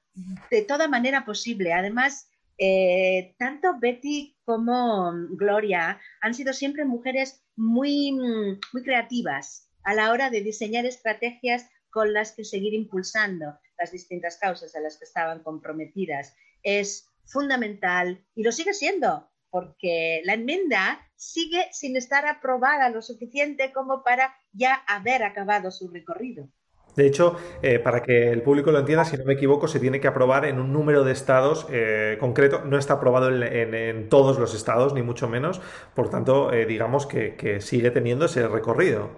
de 0.49 0.63
toda 0.63 0.89
manera 0.89 1.23
posible. 1.23 1.71
Además, 1.71 2.29
eh, 2.57 3.33
tanto 3.39 3.79
Betty 3.79 4.37
como 4.43 5.13
Gloria 5.37 5.97
han 6.19 6.33
sido 6.33 6.51
siempre 6.51 6.83
mujeres 6.83 7.41
muy, 7.55 8.11
muy 8.11 8.83
creativas 8.83 9.69
a 9.85 9.93
la 9.93 10.11
hora 10.11 10.29
de 10.29 10.41
diseñar 10.41 10.85
estrategias 10.85 11.69
con 11.89 12.11
las 12.11 12.33
que 12.33 12.43
seguir 12.43 12.73
impulsando 12.73 13.57
las 13.81 13.91
distintas 13.91 14.37
causas 14.37 14.75
a 14.75 14.79
las 14.79 14.97
que 14.97 15.05
estaban 15.05 15.41
comprometidas. 15.41 16.35
Es 16.61 17.09
fundamental 17.25 18.23
y 18.35 18.43
lo 18.43 18.51
sigue 18.51 18.73
siendo, 18.73 19.27
porque 19.49 20.21
la 20.23 20.33
enmienda 20.33 21.09
sigue 21.15 21.67
sin 21.71 21.97
estar 21.97 22.27
aprobada 22.27 22.89
lo 22.89 23.01
suficiente 23.01 23.73
como 23.73 24.03
para 24.03 24.35
ya 24.53 24.75
haber 24.87 25.23
acabado 25.23 25.71
su 25.71 25.89
recorrido. 25.89 26.47
De 26.95 27.07
hecho, 27.07 27.37
eh, 27.63 27.79
para 27.79 28.03
que 28.03 28.31
el 28.31 28.43
público 28.43 28.71
lo 28.71 28.79
entienda, 28.79 29.05
si 29.05 29.17
no 29.17 29.23
me 29.23 29.33
equivoco, 29.33 29.67
se 29.67 29.79
tiene 29.79 29.99
que 29.99 30.09
aprobar 30.09 30.45
en 30.45 30.59
un 30.59 30.73
número 30.73 31.03
de 31.03 31.13
estados 31.13 31.65
eh, 31.71 32.17
concreto. 32.19 32.63
No 32.65 32.77
está 32.77 32.95
aprobado 32.95 33.29
en, 33.29 34.09
todos 34.09 34.37
los 34.37 34.53
estados, 34.53 34.93
ni 34.93 35.01
mucho 35.01 35.29
menos. 35.29 35.61
Por 35.95 36.09
tanto, 36.09 36.51
eh, 36.51 36.65
digamos 36.65 37.07
que 37.07 37.61
sigue 37.61 37.91
teniendo 37.91 38.25
ese 38.25 38.45
recorrido. 38.47 39.09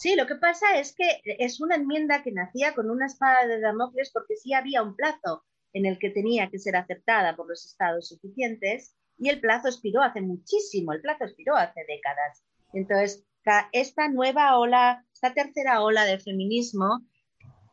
Sí, 0.00 0.16
lo 0.16 0.26
que 0.26 0.36
pasa 0.36 0.78
es 0.78 0.94
que 0.94 1.20
es 1.26 1.60
una 1.60 1.74
enmienda 1.74 2.22
que 2.22 2.32
nacía 2.32 2.74
con 2.74 2.88
una 2.88 3.04
espada 3.04 3.46
de 3.46 3.60
Damocles 3.60 4.10
porque 4.14 4.34
sí 4.34 4.54
había 4.54 4.82
un 4.82 4.96
plazo 4.96 5.44
en 5.74 5.84
el 5.84 5.98
que 5.98 6.08
tenía 6.08 6.48
que 6.48 6.58
ser 6.58 6.74
aceptada 6.74 7.36
por 7.36 7.46
los 7.46 7.66
estados 7.66 8.08
suficientes 8.08 8.96
y 9.18 9.28
el 9.28 9.42
plazo 9.42 9.68
expiró 9.68 10.00
hace 10.00 10.22
muchísimo, 10.22 10.94
el 10.94 11.02
plazo 11.02 11.24
expiró 11.24 11.54
hace 11.54 11.84
décadas. 11.86 12.42
Entonces, 12.72 13.26
esta 13.72 14.08
nueva 14.08 14.58
ola, 14.58 15.04
esta 15.12 15.34
tercera 15.34 15.82
ola 15.82 16.06
de 16.06 16.18
feminismo 16.18 17.02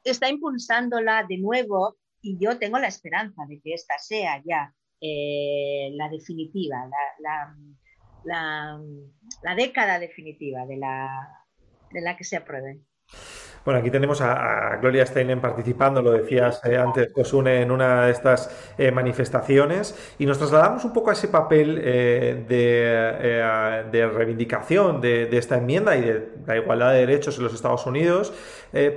está 0.04 0.28
impulsándola 0.28 1.26
de 1.30 1.38
nuevo 1.38 1.96
y 2.22 2.38
yo 2.44 2.60
tengo 2.60 2.78
la 2.78 2.90
esperanza 2.90 3.46
de 3.48 3.62
que 3.62 3.74
esta 3.74 3.98
sea 4.00 4.44
ya 4.46 4.76
eh, 5.00 5.92
la 5.94 6.10
definitiva, 6.10 6.90
la 8.22 9.56
década 9.56 9.98
definitiva 9.98 10.66
de 10.66 10.76
la, 10.76 11.47
de 11.92 12.02
la 12.02 12.18
que 12.18 12.24
se 12.24 12.36
aprueben. 12.36 12.86
Bueno, 13.68 13.82
aquí 13.82 13.92
tenemos 13.92 14.22
a, 14.22 14.78
Gloria 14.80 15.06
Steinem 15.06 15.42
participando, 15.42 16.02
lo 16.02 16.14
decías 16.14 16.62
eh, 16.64 16.78
antes, 16.78 17.12
en 17.34 17.70
una 17.70 18.06
de 18.06 18.12
estas 18.14 18.50
eh, 18.78 18.92
manifestaciones 18.92 20.14
y 20.18 20.26
nos 20.26 20.38
trasladamos 20.38 20.86
un 20.86 20.94
poco 20.94 21.10
a 21.10 21.14
ese 21.14 21.28
papel 21.28 21.78
eh, 21.84 22.46
de, 23.92 24.08
reivindicación 24.08 25.02
de, 25.02 25.38
esta 25.38 25.58
enmienda 25.58 25.98
y 25.98 26.02
de 26.02 26.30
la 26.46 26.56
igualdad 26.56 26.94
de 26.94 27.00
derechos 27.00 27.38
en 27.40 27.44
los 27.44 27.54
Estados 27.54 27.86
Unidos, 27.86 28.32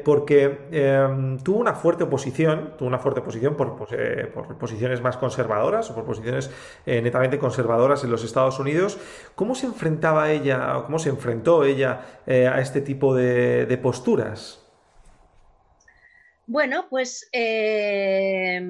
porque 0.05 0.69
em, 0.71 1.39
tuvo 1.39 1.59
una 1.59 1.75
fuerte 1.75 2.05
oposición, 2.05 2.75
tuvo 2.79 2.87
una 2.87 2.99
fuerte 3.01 3.21
oposición 3.21 3.57
por, 3.57 3.75
por 3.77 4.57
posiciones 4.57 5.03
más 5.03 5.17
conservadoras 5.17 5.91
o 5.91 5.97
por 5.97 6.05
posiciones 6.05 6.49
netamente 6.87 7.41
conservadoras 7.41 8.05
en 8.05 8.13
los 8.13 8.23
Estados 8.23 8.61
Unidos. 8.61 8.99
¿Cómo 9.35 9.57
se 9.57 9.67
enfrentaba 9.67 10.31
ella, 10.31 10.83
cómo 10.87 11.01
se 11.01 11.09
enfrentó 11.09 11.65
ella 11.65 12.03
a 12.27 12.61
este 12.61 12.81
tipo 12.81 13.17
de 13.17 13.81
posturas? 13.83 14.60
Bueno, 16.51 16.89
pues 16.91 17.29
eh, 17.33 18.61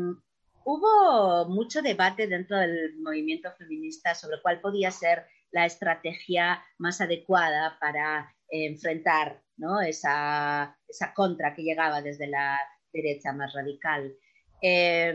hubo 0.65 1.49
mucho 1.49 1.81
debate 1.81 2.27
dentro 2.27 2.59
del 2.59 2.99
movimiento 2.99 3.51
feminista 3.57 4.15
sobre 4.15 4.43
cuál 4.43 4.61
podía 4.61 4.91
ser 4.91 5.25
la 5.51 5.65
estrategia 5.65 6.63
más 6.77 7.01
adecuada 7.01 7.79
para 7.81 8.37
enfrentar 8.51 9.43
esa, 9.89 10.77
contra 11.15 11.55
que 11.55 11.63
llegaba 11.63 12.03
desde 12.03 12.27
la 12.27 12.59
derecha 12.93 13.33
más 13.33 13.55
radical. 13.55 14.15
Eh, 14.61 15.15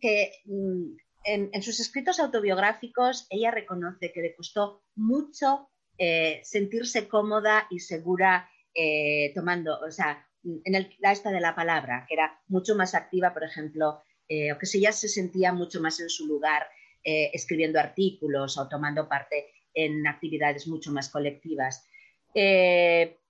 que 0.00 0.32
mm, 0.44 0.96
en, 1.24 1.62
sus 1.64 1.80
escritos 1.80 2.20
autobiográficos 2.20 3.26
ella 3.28 3.50
reconoce 3.50 4.12
que 4.12 4.22
le 4.22 4.36
costó 4.36 4.84
mucho 4.94 5.68
eh, 5.98 6.40
sentirse 6.44 7.08
cómoda 7.08 7.66
y 7.70 7.80
segura 7.80 8.48
eh, 8.74 9.32
tomando, 9.34 9.78
o 9.80 9.90
sea, 9.90 10.26
en 10.42 10.74
el, 10.74 10.94
la 10.98 11.12
esta 11.12 11.30
de 11.30 11.40
la 11.40 11.54
palabra, 11.54 12.04
que 12.08 12.14
era 12.14 12.40
mucho 12.48 12.74
más 12.74 12.94
activa, 12.94 13.32
por 13.32 13.44
ejemplo, 13.44 14.02
eh, 14.28 14.52
o 14.52 14.58
que 14.58 14.66
si 14.66 14.80
ya 14.80 14.92
se 14.92 15.08
sentía 15.08 15.52
mucho 15.52 15.80
más 15.80 16.00
en 16.00 16.08
su 16.08 16.26
lugar 16.26 16.66
eh, 17.04 17.30
escribiendo 17.32 17.78
artículos 17.78 18.58
o 18.58 18.68
tomando 18.68 19.08
parte 19.08 19.52
en 19.74 20.06
actividades 20.06 20.66
mucho 20.66 20.92
más 20.92 21.08
colectivas. 21.08 21.86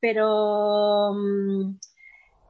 pero 0.01 1.13
mm, 1.15 1.79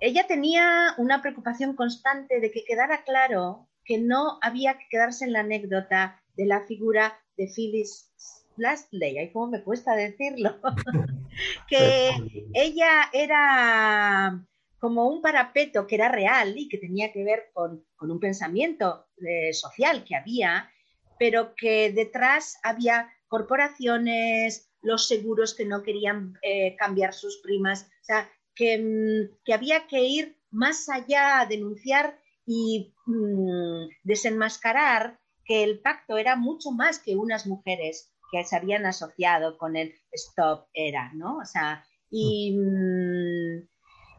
ella 0.00 0.26
tenía 0.26 0.94
una 0.98 1.22
preocupación 1.22 1.74
constante 1.74 2.40
de 2.40 2.50
que 2.50 2.64
quedara 2.64 3.04
claro 3.04 3.68
que 3.84 3.98
no 3.98 4.38
había 4.42 4.78
que 4.78 4.86
quedarse 4.90 5.24
en 5.24 5.32
la 5.32 5.40
anécdota 5.40 6.22
de 6.36 6.46
la 6.46 6.66
figura 6.66 7.18
de 7.36 7.46
Phyllis 7.46 8.12
Lastley, 8.56 9.18
ay, 9.18 9.30
cómo 9.32 9.48
me 9.48 9.62
cuesta 9.62 9.94
decirlo, 9.94 10.56
que 11.68 12.10
ella 12.54 13.10
era 13.12 14.44
como 14.78 15.08
un 15.08 15.22
parapeto 15.22 15.86
que 15.86 15.94
era 15.94 16.08
real 16.08 16.54
y 16.58 16.68
que 16.68 16.78
tenía 16.78 17.12
que 17.12 17.24
ver 17.24 17.50
con, 17.52 17.84
un 18.00 18.20
pensamiento 18.20 19.06
eh, 19.24 19.52
social 19.52 20.04
que 20.04 20.16
había, 20.16 20.70
pero 21.18 21.54
que 21.54 21.92
detrás 21.92 22.58
había 22.64 23.08
corporaciones, 23.28 24.70
los 24.82 25.06
seguros 25.06 25.54
que 25.54 25.64
no 25.64 25.82
querían 25.82 26.34
eh, 26.42 26.74
cambiar 26.76 27.14
sus 27.14 27.38
primas, 27.38 27.84
o 27.84 28.04
sea, 28.04 28.30
que, 28.54 28.78
mm, 28.78 29.38
que, 29.44 29.54
había 29.54 29.86
que 29.86 30.02
ir 30.02 30.36
más 30.50 30.88
allá 30.88 31.40
a 31.40 31.46
denunciar 31.46 32.18
y 32.44 32.92
mm, 33.06 33.86
desenmascarar 34.02 35.20
que 35.44 35.62
el 35.62 35.80
pacto 35.80 36.18
era 36.18 36.36
mucho 36.36 36.70
más 36.70 36.98
que 36.98 37.16
unas 37.16 37.46
mujeres 37.46 38.11
que 38.32 38.44
se 38.44 38.56
habían 38.56 38.86
asociado 38.86 39.58
con 39.58 39.76
el 39.76 39.94
Stop 40.10 40.66
Era, 40.72 41.12
¿no? 41.12 41.36
O 41.36 41.44
sea, 41.44 41.84
y 42.10 42.56
mm, 42.58 43.68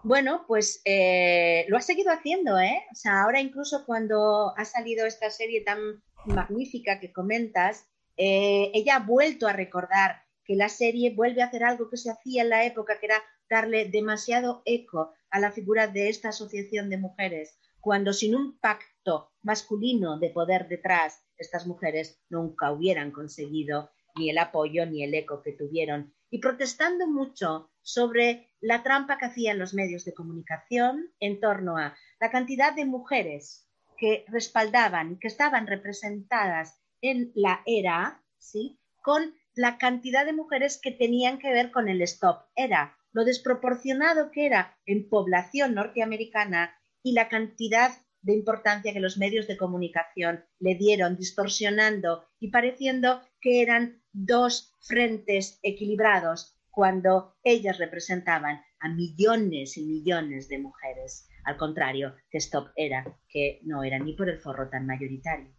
bueno, 0.04 0.46
pues 0.48 0.82
eh, 0.86 1.66
lo 1.68 1.78
ha 1.78 1.82
seguido 1.82 2.12
haciendo, 2.12 2.60
¿eh? 2.60 2.84
O 2.92 2.96
sea, 2.96 3.24
ahora 3.24 3.42
incluso 3.42 3.86
cuando 3.86 4.54
ha 4.56 4.66
salido 4.66 5.08
esta 5.08 5.32
serie 5.32 5.62
tan 5.62 5.80
magnífica 6.26 7.00
que 7.00 7.12
comentas, 7.12 7.88
eh, 8.16 8.70
ella 8.76 8.98
ha 8.98 9.00
vuelto 9.00 9.48
a 9.48 9.54
recordar 9.54 10.22
que 10.46 10.56
la 10.56 10.70
serie 10.70 11.16
vuelve 11.16 11.42
a 11.42 11.48
hacer 11.48 11.64
algo 11.64 11.90
que 11.90 11.98
se 11.98 12.12
hacía 12.12 12.44
en 12.44 12.50
la 12.50 12.66
época, 12.66 13.00
que 13.00 13.08
era 13.08 13.24
darle 13.50 13.86
demasiado 13.86 14.62
eco 14.66 15.14
a 15.32 15.40
la 15.40 15.52
figura 15.52 15.88
de 15.88 16.10
esta 16.10 16.30
asociación 16.30 16.90
de 16.90 16.98
mujeres, 16.98 17.58
cuando 17.80 18.14
sin 18.14 18.36
un 18.36 18.60
pacto 18.60 19.32
masculino 19.42 20.20
de 20.20 20.30
poder 20.30 20.68
detrás, 20.68 21.24
estas 21.38 21.66
mujeres 21.66 22.22
nunca 22.30 22.72
hubieran 22.72 23.12
conseguido 23.12 23.90
ni 24.16 24.30
el 24.30 24.38
apoyo 24.38 24.86
ni 24.86 25.04
el 25.04 25.14
eco 25.14 25.42
que 25.42 25.54
tuvieron, 25.54 26.14
y 26.30 26.40
protestando 26.40 27.08
mucho 27.08 27.72
sobre 27.82 28.50
la 28.60 28.82
trampa 28.84 29.18
que 29.18 29.26
hacían 29.26 29.60
los 29.60 29.74
medios 29.74 30.06
de 30.06 30.14
comunicación 30.14 31.12
en 31.20 31.40
torno 31.40 31.78
a 31.78 31.96
la 32.20 32.32
cantidad 32.32 32.74
de 32.74 32.86
mujeres 32.86 33.70
que 33.98 34.26
respaldaban, 34.28 35.20
que 35.20 35.28
estaban 35.28 35.68
representadas 35.68 36.82
en 37.02 37.32
la 37.36 37.62
era, 37.66 38.24
¿sí? 38.38 38.80
con 39.02 39.36
la 39.54 39.78
cantidad 39.78 40.26
de 40.26 40.34
mujeres 40.34 40.80
que 40.82 40.92
tenían 40.92 41.38
que 41.38 41.52
ver 41.52 41.72
con 41.72 41.88
el 41.90 42.02
stop 42.02 42.44
era, 42.56 42.98
lo 43.12 43.26
desproporcionado 43.26 44.32
que 44.32 44.46
era 44.46 44.78
en 44.86 45.08
población 45.08 45.76
norteamericana 45.76 46.76
y 47.04 47.14
la 47.14 47.30
cantidad 47.30 47.92
de 48.22 48.34
importancia 48.34 48.94
que 48.94 49.00
los 49.00 49.18
medios 49.18 49.48
de 49.48 49.58
comunicación 49.58 50.46
le 50.60 50.76
dieron, 50.76 51.18
distorsionando 51.18 52.26
y 52.40 52.50
pareciendo 52.50 53.22
que 53.42 53.62
eran 53.62 54.02
dos 54.14 54.74
frentes 54.80 55.60
equilibrados 55.64 56.56
cuando 56.70 57.36
ellas 57.44 57.78
representaban 57.78 58.62
a 58.80 58.90
millones 58.90 59.78
y 59.78 59.86
millones 59.86 60.48
de 60.48 60.60
mujeres. 60.60 61.28
Al 61.44 61.58
contrario, 61.58 62.16
que 62.30 62.38
Stop 62.38 62.70
era, 62.76 63.06
que 63.28 63.60
no 63.64 63.84
era 63.84 64.00
ni 64.00 64.14
por 64.14 64.30
el 64.30 64.40
forro 64.40 64.70
tan 64.70 64.86
mayoritario. 64.86 65.54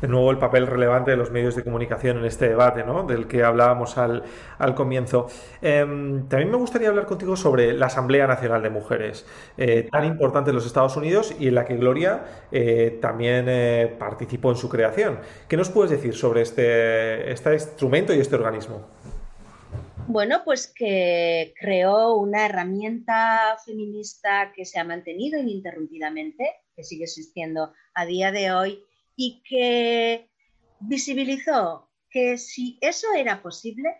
De 0.00 0.08
nuevo 0.08 0.30
el 0.30 0.38
papel 0.38 0.66
relevante 0.66 1.10
de 1.10 1.16
los 1.16 1.30
medios 1.30 1.54
de 1.54 1.64
comunicación 1.64 2.18
en 2.18 2.24
este 2.24 2.48
debate, 2.48 2.84
¿no? 2.84 3.04
del 3.04 3.26
que 3.26 3.42
hablábamos 3.42 3.98
al, 3.98 4.22
comienzo. 4.74 5.28
Em, 5.60 6.28
también 6.28 6.50
me 6.50 6.56
gustaría 6.56 6.88
hablar 6.88 7.06
contigo 7.06 7.36
sobre 7.36 7.72
la 7.72 7.86
Asamblea 7.86 8.26
Nacional 8.26 8.62
de 8.62 8.70
Mujeres, 8.70 9.26
eh, 9.56 9.88
tan 9.90 10.04
importante 10.04 10.50
en 10.50 10.56
los 10.56 10.66
Estados 10.66 10.96
Unidos 10.96 11.34
y 11.38 11.48
en 11.48 11.54
la 11.54 11.64
que 11.64 11.76
Gloria 11.76 12.24
eh, 12.52 12.98
también 13.00 13.46
eh, 13.48 13.94
participó 13.98 14.50
en 14.50 14.56
su 14.56 14.68
creación. 14.68 15.18
¿Qué 15.48 15.56
nos 15.56 15.70
puedes 15.70 15.90
decir 15.90 16.14
sobre 16.14 16.42
este, 16.42 17.30
este 17.30 17.54
instrumento 17.54 18.14
y 18.14 18.20
este 18.20 18.36
organismo? 18.36 18.86
Bueno, 20.06 20.40
pues 20.42 20.72
que 20.74 21.52
creó 21.60 22.14
una 22.14 22.46
herramienta 22.46 23.58
feminista 23.66 24.52
que 24.56 24.64
se 24.64 24.78
ha 24.78 24.84
mantenido 24.84 25.38
ininterrumpidamente, 25.38 26.50
que 26.74 26.82
sigue 26.82 27.04
existiendo 27.04 27.74
a 27.92 28.06
día 28.06 28.32
de 28.32 28.52
hoy 28.52 28.84
y 29.20 29.42
que 29.42 30.30
visibilizó 30.78 31.90
que 32.08 32.38
si 32.38 32.78
eso 32.80 33.08
era 33.16 33.42
posible, 33.42 33.96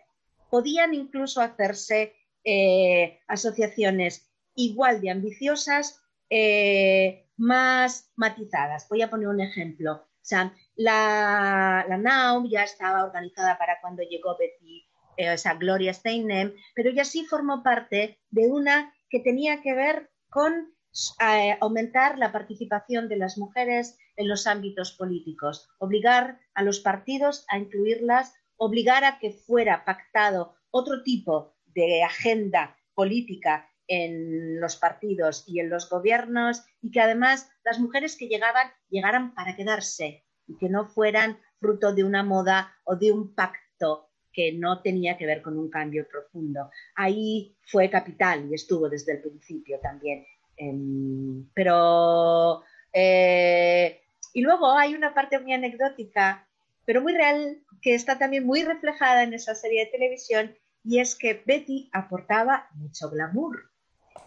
podían 0.49 0.93
incluso 0.93 1.41
hacerse 1.41 2.15
eh, 2.45 3.19
asociaciones 3.27 4.31
igual 4.55 5.01
de 5.01 5.11
ambiciosas, 5.11 6.01
eh, 6.29 7.27
más 7.35 8.11
matizadas. 8.15 8.87
Voy 8.87 9.01
a 9.01 9.09
poner 9.09 9.27
un 9.27 9.41
ejemplo. 9.41 9.93
O 9.93 10.25
sea, 10.29 10.53
la, 10.75 11.85
la 11.89 11.97
NAU 11.97 12.47
ya 12.49 12.63
estaba 12.63 13.03
organizada 13.03 13.57
para 13.57 13.81
cuando 13.81 14.03
llegó 14.03 14.37
Betty, 14.37 14.87
eh, 15.17 15.33
o 15.33 15.37
sea, 15.37 15.55
Gloria 15.55 15.93
Steinem, 15.93 16.53
pero 16.73 16.91
ya 16.91 17.03
sí 17.03 17.25
formó 17.25 17.61
parte 17.61 18.21
de 18.29 18.47
una 18.47 18.93
que 19.09 19.19
tenía 19.19 19.61
que 19.61 19.73
ver 19.73 20.09
con 20.29 20.73
aumentar 21.59 22.17
la 22.17 22.31
participación 22.31 23.07
de 23.07 23.17
las 23.17 23.37
mujeres 23.37 23.97
en 24.15 24.27
los 24.27 24.47
ámbitos 24.47 24.91
políticos, 24.93 25.69
obligar 25.79 26.39
a 26.53 26.63
los 26.63 26.79
partidos 26.79 27.45
a 27.49 27.57
incluirlas, 27.57 28.33
obligar 28.57 29.03
a 29.03 29.19
que 29.19 29.31
fuera 29.31 29.85
pactado 29.85 30.55
otro 30.71 31.03
tipo 31.03 31.55
de 31.67 32.03
agenda 32.03 32.77
política 32.93 33.69
en 33.87 34.59
los 34.59 34.75
partidos 34.75 35.43
y 35.47 35.59
en 35.59 35.69
los 35.69 35.89
gobiernos 35.89 36.63
y 36.81 36.91
que 36.91 37.01
además 37.01 37.49
las 37.63 37.79
mujeres 37.79 38.15
que 38.17 38.27
llegaban 38.27 38.67
llegaran 38.89 39.33
para 39.33 39.55
quedarse 39.55 40.25
y 40.47 40.57
que 40.57 40.69
no 40.69 40.85
fueran 40.85 41.39
fruto 41.59 41.93
de 41.93 42.03
una 42.03 42.23
moda 42.23 42.73
o 42.83 42.95
de 42.95 43.11
un 43.11 43.33
pacto 43.33 44.09
que 44.31 44.53
no 44.53 44.81
tenía 44.81 45.17
que 45.17 45.25
ver 45.25 45.41
con 45.41 45.57
un 45.57 45.69
cambio 45.69 46.07
profundo. 46.07 46.69
Ahí 46.95 47.57
fue 47.65 47.89
capital 47.89 48.47
y 48.49 48.53
estuvo 48.53 48.89
desde 48.89 49.13
el 49.13 49.21
principio 49.21 49.79
también 49.81 50.25
Em, 50.59 51.49
pero, 51.53 52.63
eh, 52.91 54.01
y 54.33 54.41
luego 54.41 54.77
hay 54.77 54.93
una 54.93 55.13
parte 55.13 55.39
muy 55.39 55.53
anecdótica, 55.53 56.45
pero 56.85 57.01
muy 57.01 57.13
real, 57.13 57.63
que 57.81 57.95
está 57.95 58.19
también 58.19 58.45
muy 58.45 58.63
reflejada 58.63 59.23
en 59.23 59.33
esa 59.33 59.55
serie 59.55 59.85
de 59.85 59.91
televisión, 59.91 60.53
y 60.83 60.99
es 60.99 61.15
que 61.15 61.41
Betty 61.45 61.89
aportaba 61.93 62.67
mucho 62.73 63.09
glamour. 63.09 63.71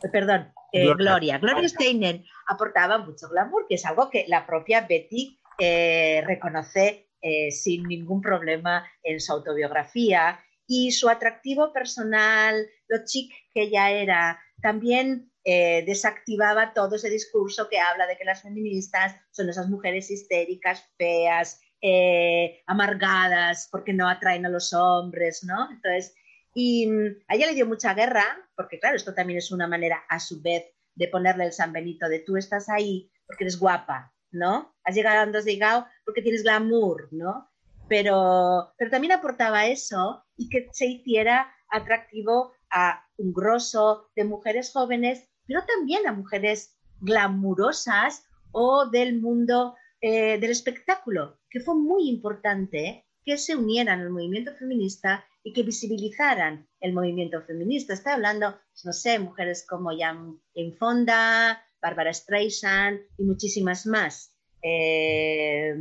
Eh, 0.03 0.09
perdón, 0.09 0.51
eh, 0.73 0.95
Gloria. 0.95 1.39
Gloria 1.39 1.69
Steinem 1.69 2.25
aportaba 2.47 2.97
mucho 2.97 3.29
glamour, 3.29 3.67
que 3.69 3.75
es 3.75 3.85
algo 3.85 4.09
que 4.09 4.25
la 4.27 4.47
propia 4.47 4.87
Betty 4.89 5.39
reconoce 5.59 7.09
sin 7.51 7.85
ningún 7.85 8.21
problema 8.21 8.85
en 9.05 9.21
su 9.21 9.33
autobiografía. 9.33 10.41
Y 10.67 10.93
su 10.93 11.09
atractivo 11.09 11.73
personal, 11.73 12.67
lo 12.89 13.05
chic 13.05 13.33
que 13.53 13.63
ella 13.63 13.91
era, 13.91 14.41
también 14.61 15.32
eh, 15.45 15.83
desactivaba 15.85 16.73
todo 16.73 16.97
ese 16.97 17.11
discurso 17.11 17.69
que 17.69 17.81
habla 17.81 18.07
de 18.07 18.17
que 18.17 18.25
las 18.25 18.43
feministas 18.43 19.17
son 19.31 19.49
esas 19.49 19.69
mujeres 19.69 20.11
histéricas, 20.11 20.89
feas, 20.97 21.61
eh, 21.81 22.63
amargadas, 22.67 23.69
porque 23.71 23.93
no 23.93 24.09
atraen 24.09 24.47
a 24.47 24.51
los 24.51 24.73
hombres, 24.73 25.43
¿no? 25.43 25.69
Entonces, 25.71 26.15
y 26.55 26.87
mm, 26.87 27.25
a 27.27 27.35
ella 27.35 27.47
le 27.47 27.55
dio 27.55 27.67
mucha 27.67 27.93
guerra, 27.95 28.25
porque 28.55 28.79
claro, 28.79 28.97
esto 28.97 29.15
también 29.15 29.39
es 29.39 29.51
una 29.51 29.67
manera 29.67 30.05
a 30.09 30.21
su 30.21 30.41
vez 30.41 30.65
de 30.95 31.09
ponerle 31.09 31.47
el 31.47 31.53
San 31.53 31.73
Benito 31.73 32.09
de 32.09 32.21
tú 32.21 32.37
estás 32.37 32.69
ahí 32.69 33.11
porque 33.27 33.45
eres 33.45 33.59
guapa, 33.59 34.13
¿no? 34.31 34.77
Has 34.85 34.95
llegado 34.95 35.19
a 35.19 35.23
Andos 35.23 35.45
de 35.45 35.57
Gao 35.57 35.87
porque 36.05 36.23
tienes 36.23 36.43
glamour, 36.43 37.09
¿no? 37.11 37.51
Pero, 37.89 38.73
pero 38.77 38.91
también 38.91 39.13
aportaba 39.13 39.67
eso 39.67 40.25
y 40.37 40.49
que 40.49 40.69
se 40.73 40.87
hiciera 40.87 41.53
atractivo 41.69 42.53
a 42.71 43.05
un 43.17 43.33
grosso 43.33 44.11
de 44.15 44.25
mujeres 44.25 44.71
jóvenes 44.73 45.29
pero 45.47 45.65
también 45.65 46.07
a 46.07 46.13
mujeres 46.13 46.77
glamurosas 47.01 48.25
o 48.53 48.89
del 48.89 49.21
mundo 49.21 49.75
eh, 50.01 50.39
del 50.39 50.51
espectáculo, 50.51 51.39
que 51.51 51.61
fue 51.61 51.75
muy 51.75 52.09
importante 52.09 53.07
que 53.25 53.39
se 53.39 53.57
unieran 53.57 54.01
al 54.01 54.11
movimiento 54.11 54.53
feminista 54.55 55.25
y 55.45 55.53
que 55.53 55.63
visibilizaran 55.63 56.69
el 56.81 56.93
movimiento 56.93 57.43
feminista. 57.43 57.95
Estoy 57.95 58.13
hablando, 58.13 58.59
no 58.85 58.93
sé, 58.93 59.19
mujeres 59.19 59.65
como 59.69 59.91
Jan 59.97 60.41
Fonda, 60.79 61.63
Barbara 61.81 62.13
Streisand 62.13 63.01
y 63.19 63.25
muchísimas 63.25 63.87
más. 63.87 64.37
Eh, 64.63 65.75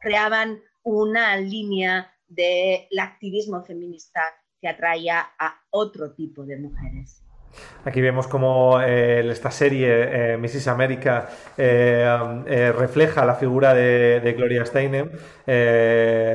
creaban 0.00 0.60
una 0.82 1.36
línea 1.36 2.12
del 2.26 2.98
activismo 2.98 3.64
feminista 3.64 4.20
que 4.60 4.68
atraía 4.68 5.26
a 5.38 5.60
otro 5.70 6.14
tipo 6.14 6.44
de 6.44 6.58
mujeres. 6.58 7.22
Aquí 7.84 8.00
vemos 8.02 8.26
cómo 8.26 8.80
eh, 8.82 9.26
esta 9.30 9.50
serie, 9.50 10.32
eh, 10.34 10.36
Mrs. 10.36 10.68
America, 10.68 11.28
eh, 11.56 12.72
refleja 12.76 13.24
la 13.24 13.34
figura 13.34 13.72
de, 13.72 14.34
Gloria 14.36 14.66
Steinem. 14.66 15.10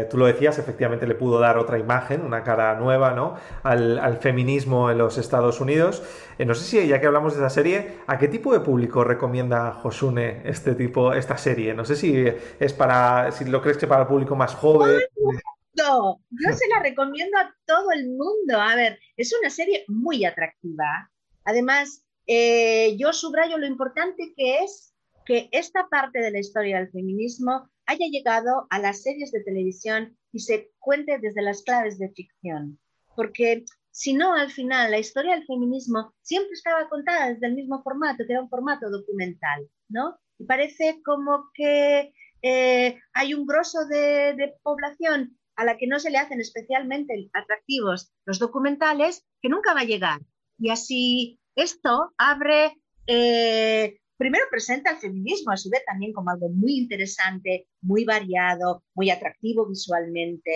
tú 0.10 0.18
lo 0.18 0.26
decías, 0.26 0.58
efectivamente 0.58 1.06
le 1.06 1.16
pudo 1.16 1.40
dar 1.40 1.58
otra 1.58 1.78
imagen, 1.78 2.22
una 2.22 2.44
cara 2.44 2.74
nueva 2.76 3.12
¿no? 3.12 3.36
al, 3.62 4.18
feminismo 4.20 4.90
en 4.90 4.98
los 4.98 5.18
Estados 5.18 5.62
Unidos. 5.62 6.02
no 6.40 6.56
sé 6.56 6.64
si, 6.64 6.88
ya 6.88 7.00
que 7.00 7.08
hablamos 7.08 7.34
de 7.34 7.42
esa 7.42 7.50
serie, 7.50 8.00
¿a 8.08 8.18
qué 8.18 8.28
tipo 8.28 8.52
de 8.54 8.62
público 8.62 9.04
recomienda 9.04 9.74
Josune 9.74 10.42
este 10.46 10.74
tipo, 10.74 11.14
esta 11.14 11.38
serie? 11.38 11.74
No 11.74 11.86
sé 11.86 11.96
si 11.96 12.26
es 12.60 12.74
para, 12.74 13.32
si 13.32 13.46
lo 13.46 13.62
crees 13.62 13.78
que 13.78 13.86
para 13.86 14.02
el 14.02 14.08
público 14.08 14.36
más 14.36 14.56
joven. 14.56 15.02
Yo 15.76 16.54
se 16.54 16.68
la 16.70 16.82
recomiendo 16.82 17.38
a 17.38 17.54
todo 17.66 17.92
el 17.92 18.10
mundo. 18.10 18.60
A 18.60 18.76
ver, 18.76 19.00
es 19.18 19.34
una 19.40 19.50
serie 19.50 19.86
muy 19.88 20.24
atractiva. 20.26 21.12
Además, 21.46 22.06
eh, 22.28 22.96
yo 22.98 23.12
subrayo 23.12 23.58
lo 23.58 23.66
importante 23.66 24.34
que 24.36 24.60
es 24.60 24.94
que 25.26 25.50
esta 25.52 25.88
parte 25.90 26.20
de 26.20 26.32
la 26.32 26.40
historia 26.40 26.78
del 26.78 26.92
feminismo 26.92 27.70
haya 27.86 28.06
llegado 28.10 28.68
a 28.70 28.80
las 28.80 29.02
series 29.02 29.32
de 29.32 29.44
televisión 29.44 30.18
y 30.32 30.40
se 30.40 30.72
cuente 30.80 31.20
desde 31.20 31.42
las 31.42 31.64
claves 31.64 31.98
de 31.98 32.10
ficción. 32.10 32.80
Porque 33.16 33.66
si 33.92 34.14
no, 34.14 34.34
al 34.34 34.52
final, 34.52 34.92
la 34.92 35.00
historia 35.00 35.36
del 35.36 35.46
feminismo 35.46 36.14
siempre 36.22 36.54
estaba 36.54 36.88
contada 36.90 37.30
desde 37.30 37.48
el 37.48 37.56
mismo 37.56 37.82
formato, 37.84 38.24
que 38.26 38.34
era 38.34 38.42
un 38.42 38.50
formato 38.50 38.90
documental, 38.90 39.68
¿no? 39.90 40.18
Y 40.40 40.46
parece 40.46 41.02
como 41.04 41.50
que 41.54 42.12
eh, 42.42 43.00
hay 43.14 43.34
un 43.34 43.46
grosso 43.46 43.86
de 43.88 44.54
población 44.64 45.38
a 45.64 45.66
la 45.66 45.78
que 45.78 45.88
no 45.88 46.00
se 46.00 46.12
le 46.12 46.18
hacen 46.18 46.40
especialmente 46.40 47.30
atractivos 47.34 48.14
los 48.26 48.40
documentales, 48.40 49.26
que 49.42 49.50
nunca 49.50 49.74
va 49.74 49.82
a 49.82 49.86
llegar. 49.86 50.22
Y 50.60 50.70
así 50.70 51.40
esto 51.56 52.14
abre, 52.18 52.74
eh, 53.08 53.98
primero 54.18 54.46
presenta 54.50 54.92
el 54.92 54.98
feminismo 54.98 55.52
a 55.52 55.58
su 55.58 55.70
vez 55.70 55.84
también 55.86 56.14
como 56.14 56.32
algo 56.32 56.50
muy 56.50 56.78
interesante, 56.78 57.68
muy 57.82 58.06
variado, 58.06 58.84
muy 58.94 59.10
atractivo 59.10 59.68
visualmente. 59.68 60.52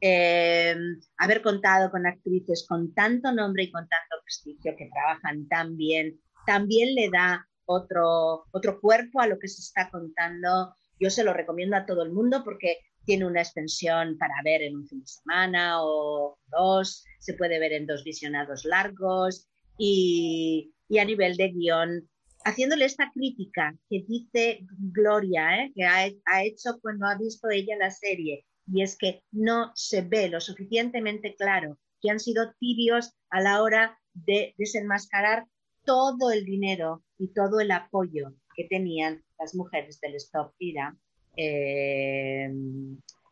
Eh, 0.00 0.74
haber 1.18 1.42
contado 1.42 1.90
con 1.90 2.06
actrices 2.06 2.66
con 2.68 2.92
tanto 2.92 3.30
nombre 3.32 3.64
y 3.64 3.70
con 3.70 3.86
tanto 3.88 4.16
prestigio 4.24 4.74
que 4.76 4.90
trabajan 4.92 5.46
tan 5.46 5.76
bien, 5.76 6.20
también 6.44 6.94
le 6.96 7.08
da 7.08 7.46
otro, 7.66 8.46
otro 8.50 8.80
cuerpo 8.80 9.20
a 9.20 9.28
lo 9.28 9.38
que 9.38 9.48
se 9.48 9.60
está 9.60 9.90
contando. 9.90 10.74
Yo 10.98 11.10
se 11.10 11.24
lo 11.24 11.32
recomiendo 11.32 11.76
a 11.76 11.86
todo 11.86 12.02
el 12.02 12.12
mundo 12.12 12.42
porque 12.44 12.78
tiene 13.04 13.26
una 13.26 13.42
extensión 13.42 14.16
para 14.18 14.34
ver 14.44 14.62
en 14.62 14.76
un 14.76 14.86
fin 14.86 15.00
de 15.00 15.06
semana 15.06 15.82
o 15.82 16.38
dos, 16.46 17.04
se 17.18 17.34
puede 17.34 17.58
ver 17.58 17.72
en 17.72 17.86
dos 17.86 18.04
visionados 18.04 18.64
largos 18.64 19.48
y, 19.78 20.72
a 20.98 21.04
nivel 21.04 21.36
de 21.36 21.48
guion, 21.48 22.08
haciéndole 22.44 22.84
esta 22.84 23.10
crítica 23.12 23.74
que 23.88 24.04
dice 24.06 24.60
Gloria, 24.78 25.64
¿eh? 25.64 25.72
que 25.74 25.84
ha, 25.84 26.44
hecho 26.44 26.78
cuando 26.80 27.06
ha 27.06 27.16
visto 27.16 27.48
ella 27.50 27.76
la 27.78 27.90
serie, 27.90 28.44
y 28.66 28.82
es 28.82 28.96
que 28.96 29.22
no 29.32 29.72
se 29.74 30.02
ve 30.02 30.28
lo 30.28 30.40
suficientemente 30.40 31.34
claro 31.36 31.78
que 32.00 32.10
han 32.10 32.20
sido 32.20 32.52
tibios 32.58 33.12
a 33.30 33.40
la 33.40 33.62
hora 33.62 33.98
de 34.12 34.54
desenmascarar 34.58 35.46
todo 35.84 36.30
el 36.30 36.44
dinero 36.44 37.02
y 37.18 37.32
todo 37.32 37.60
el 37.60 37.70
apoyo 37.70 38.34
que 38.54 38.64
tenían 38.64 39.24
las 39.38 39.54
mujeres 39.54 40.00
del 40.00 40.16
Stop 40.16 40.52
Ira 40.58 40.96
eh, 41.36 42.50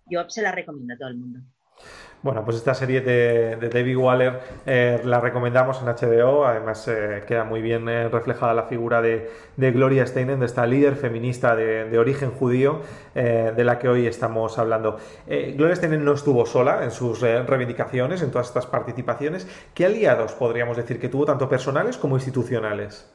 yo 0.06 0.28
se 0.28 0.42
la 0.42 0.52
recomiendo 0.52 0.94
a 0.94 0.98
todo 0.98 1.08
el 1.08 1.16
mundo. 1.16 1.40
Bueno, 2.22 2.44
pues 2.44 2.58
esta 2.58 2.74
serie 2.74 3.00
de, 3.00 3.56
David 3.56 3.96
Waller 3.96 4.40
eh, 4.66 5.00
la 5.04 5.20
recomendamos 5.20 5.80
en 5.80 5.86
HBO, 5.86 6.44
además 6.44 6.86
eh, 6.86 7.24
queda 7.26 7.44
muy 7.44 7.62
bien 7.62 7.86
reflejada 7.86 8.52
la 8.52 8.64
figura 8.64 9.00
de, 9.00 9.30
Gloria 9.56 10.06
Steinem, 10.06 10.38
de 10.38 10.44
esta 10.44 10.66
líder 10.66 10.96
feminista 10.96 11.56
de, 11.56 11.98
origen 11.98 12.30
judío 12.30 12.82
de 13.14 13.64
la 13.64 13.78
que 13.78 13.88
hoy 13.88 14.06
estamos 14.06 14.58
hablando. 14.58 14.98
Gloria 15.26 15.74
Steinem 15.76 16.04
no 16.04 16.12
estuvo 16.12 16.44
sola 16.44 16.84
en 16.84 16.90
sus 16.90 17.22
reivindicaciones, 17.22 18.20
en 18.20 18.30
todas 18.30 18.48
estas 18.48 18.66
participaciones. 18.66 19.48
¿Qué 19.72 19.86
aliados 19.86 20.32
podríamos 20.32 20.76
decir 20.76 21.00
que 21.00 21.08
tuvo 21.08 21.24
tanto 21.24 21.48
personales 21.48 21.96
como 21.96 22.16
institucionales? 22.16 23.10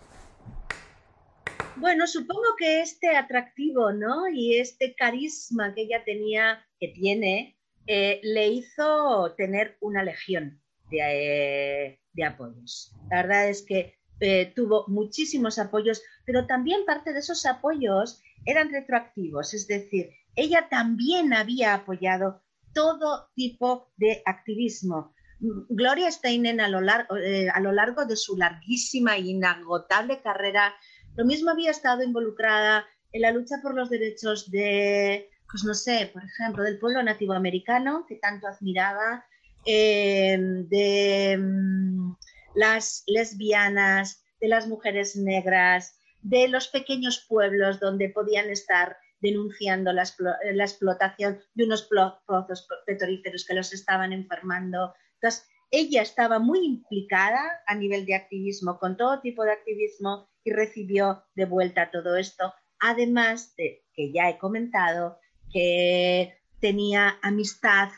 Bueno, 1.78 2.08
supongo 2.08 2.56
que 2.58 2.82
este 2.82 3.16
atractivo, 3.16 3.92
¿no? 3.92 4.30
Y 4.30 4.58
este 4.58 4.96
carisma 4.96 5.74
que 5.74 5.82
ella 5.82 6.04
tenía, 6.06 6.66
que 6.80 6.88
tiene, 6.90 7.58
eh, 7.86 8.22
le 8.24 8.48
hizo 8.48 9.34
tener 9.36 9.78
una 9.82 10.04
legión 10.04 10.62
de, 10.90 12.00
apoyos. 12.26 12.94
La 13.10 13.24
verdad 13.24 13.50
es 13.50 13.64
que 13.64 14.00
eh, 14.22 14.54
tuvo 14.56 14.86
muchísimos 14.88 15.60
apoyos, 15.60 16.02
pero 16.26 16.48
también 16.48 16.86
parte 16.86 17.12
de 17.12 17.20
esos 17.20 17.46
apoyos 17.46 18.22
eran 18.46 18.72
retroactivos, 18.72 19.54
es 19.54 19.68
decir, 19.68 20.12
ella 20.36 20.68
también 20.70 21.34
había 21.34 21.74
apoyado 21.74 22.42
todo 22.74 23.30
tipo 23.36 23.92
de 23.98 24.22
activismo. 24.26 25.14
Gloria 25.40 26.12
Steinem 26.12 26.60
a 26.60 26.70
lo, 26.70 26.82
largo, 26.82 27.18
eh, 27.18 27.50
a 27.50 27.60
lo 27.60 27.72
largo 27.72 28.06
de 28.06 28.16
su 28.16 28.38
larguísima 28.38 29.18
e 29.18 29.22
inagotable 29.22 30.22
carrera 30.22 30.74
lo 31.15 31.25
mismo 31.25 31.51
había 31.51 31.71
estado 31.71 32.04
involucrada 32.04 32.86
en 33.12 33.21
la 33.21 33.32
lucha 33.32 33.56
por 33.62 33.73
los 33.73 33.89
derechos 33.89 34.51
de, 34.51 35.30
pues 35.49 35.63
no 35.63 35.73
sé, 35.73 36.10
por 36.12 36.23
ejemplo, 36.23 36.63
del 36.63 36.80
pueblo 36.80 37.01
nativo 37.01 37.34
americano, 37.34 38.06
que 38.08 38.15
tanto 38.15 38.47
admiraba, 38.47 39.25
eh, 39.65 40.38
de 40.39 41.38
mm, 41.38 42.15
las 42.56 43.04
lesbianas, 43.08 44.23
de 44.39 44.47
las 44.47 44.67
mujeres 44.67 45.15
negras, 45.15 45.99
de 46.21 46.47
los 46.47 46.67
pequeños 46.67 47.25
pueblos 47.28 47.80
donde 47.80 48.10
podían 48.10 48.49
estar 48.49 48.97
denunciando 49.21 49.93
la, 49.93 50.04
explotación 50.04 51.39
de 51.54 51.63
unos 51.63 51.89
pozos 52.28 52.67
petrolíferos 52.86 53.45
que 53.45 53.54
los 53.54 53.73
estaban 53.73 54.12
enfermando. 54.13 54.93
Entonces, 55.15 55.47
ella 55.71 56.01
estaba 56.01 56.39
muy 56.39 56.65
implicada 56.65 57.62
a 57.65 57.75
nivel 57.75 58.06
de 58.06 58.15
activismo, 58.15 58.78
con 58.78 58.97
todo 58.97 59.21
tipo 59.21 59.43
de 59.43 59.54
activismo, 59.54 60.30
y 60.45 60.53
recibió 60.53 61.25
de 61.36 61.45
vuelta 61.45 61.91
todo 61.91 62.15
esto, 62.15 62.53
además 62.79 63.55
de 63.58 63.84
que 63.93 64.13
ya 64.13 64.29
he 64.29 64.38
comentado 64.38 65.19
que 65.51 66.38
tenía 66.62 67.17
amistad 67.21 67.89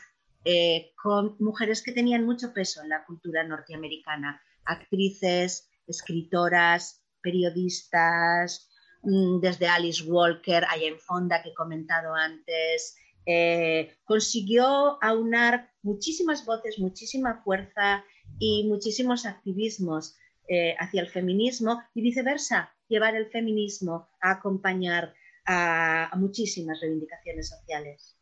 eh, 0.44 0.92
con 1.00 1.36
mujeres 1.38 1.82
que 1.82 1.92
tenían 1.92 2.24
mucho 2.24 2.52
peso 2.54 2.82
en 2.82 2.88
la 2.88 3.04
cultura 3.04 3.44
norteamericana, 3.44 4.40
actrices, 4.64 5.68
escritoras, 5.86 7.04
periodistas, 7.20 8.70
mm, 9.02 9.40
desde 9.40 9.68
Alice 9.68 10.02
Walker, 10.04 10.64
en 10.80 10.98
Fonda, 10.98 11.42
que 11.42 11.50
he 11.50 11.54
comentado 11.54 12.14
antes, 12.14 12.96
eh, 13.26 13.94
consiguió 14.04 15.02
aunar 15.02 15.70
muchísimas 15.82 16.46
voces, 16.46 16.78
muchísima 16.78 17.42
fuerza 17.44 18.04
y 18.38 18.66
muchísimos 18.68 19.26
activismos 19.26 20.16
eh, 20.48 20.74
hacia 20.78 21.00
el 21.00 21.08
feminismo 21.08 21.82
y 21.94 22.02
viceversa, 22.02 22.74
llevar 22.88 23.14
el 23.16 23.26
feminismo 23.26 24.08
a 24.20 24.32
acompañar 24.32 25.14
a 25.50 26.12
muchísimas 26.16 26.78
reivindicaciones 26.82 27.48
sociales. 27.48 28.17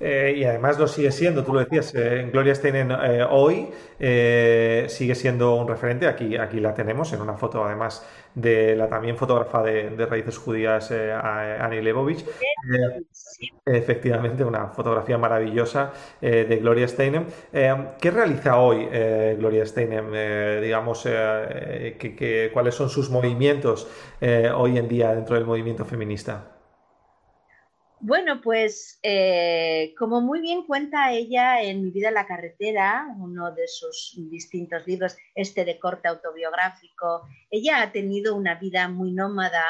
Eh, 0.00 0.34
y 0.38 0.44
además 0.44 0.78
lo 0.78 0.88
sigue 0.88 1.12
siendo, 1.12 1.44
tú 1.44 1.52
lo 1.52 1.60
decías, 1.60 1.94
eh, 1.94 2.28
Gloria 2.32 2.54
Steinem 2.54 2.90
eh, 2.90 3.24
hoy 3.28 3.68
sigue 4.88 5.14
siendo 5.14 5.54
un 5.54 5.68
referente, 5.68 6.08
aquí, 6.08 6.36
aquí 6.36 6.58
la 6.58 6.74
tenemos 6.74 7.12
en 7.12 7.20
una 7.20 7.34
foto 7.34 7.64
además 7.64 8.04
de 8.34 8.74
la 8.74 8.88
también 8.88 9.16
fotógrafa 9.16 9.62
de, 9.62 10.06
raíces 10.06 10.38
judías 10.38 10.90
Annie 10.90 11.82
Lebovich. 11.82 12.24
efectivamente, 13.64 14.44
una 14.44 14.68
fotografía 14.68 15.18
maravillosa 15.18 15.92
de 16.20 16.58
Gloria 16.60 16.88
Steinem. 16.88 17.26
¿Qué 17.52 18.10
realiza 18.10 18.58
hoy 18.58 18.88
Gloria 19.36 19.64
Steinem? 19.66 20.10
digamos, 20.60 21.04
que, 21.04 22.50
¿cuáles 22.52 22.74
son 22.74 22.90
sus 22.90 23.08
movimientos 23.08 23.86
hoy 24.56 24.78
en 24.78 24.88
día 24.88 25.14
dentro 25.14 25.36
del 25.36 25.44
movimiento 25.44 25.84
feminista? 25.84 26.51
Bueno, 28.04 28.40
pues 28.40 28.98
eh, 29.04 29.94
como 29.96 30.20
muy 30.20 30.40
bien 30.40 30.66
cuenta 30.66 31.12
ella 31.12 31.62
en 31.62 31.84
Mi 31.84 31.92
vida 31.92 32.08
en 32.08 32.14
la 32.14 32.26
carretera, 32.26 33.06
uno 33.16 33.52
de 33.52 33.68
sus 33.68 34.14
distintos 34.28 34.84
libros, 34.88 35.16
este 35.36 35.64
de 35.64 35.78
corte 35.78 36.08
autobiográfico, 36.08 37.22
ella 37.48 37.80
ha 37.80 37.92
tenido 37.92 38.34
una 38.34 38.56
vida 38.56 38.88
muy 38.88 39.12
nómada 39.12 39.62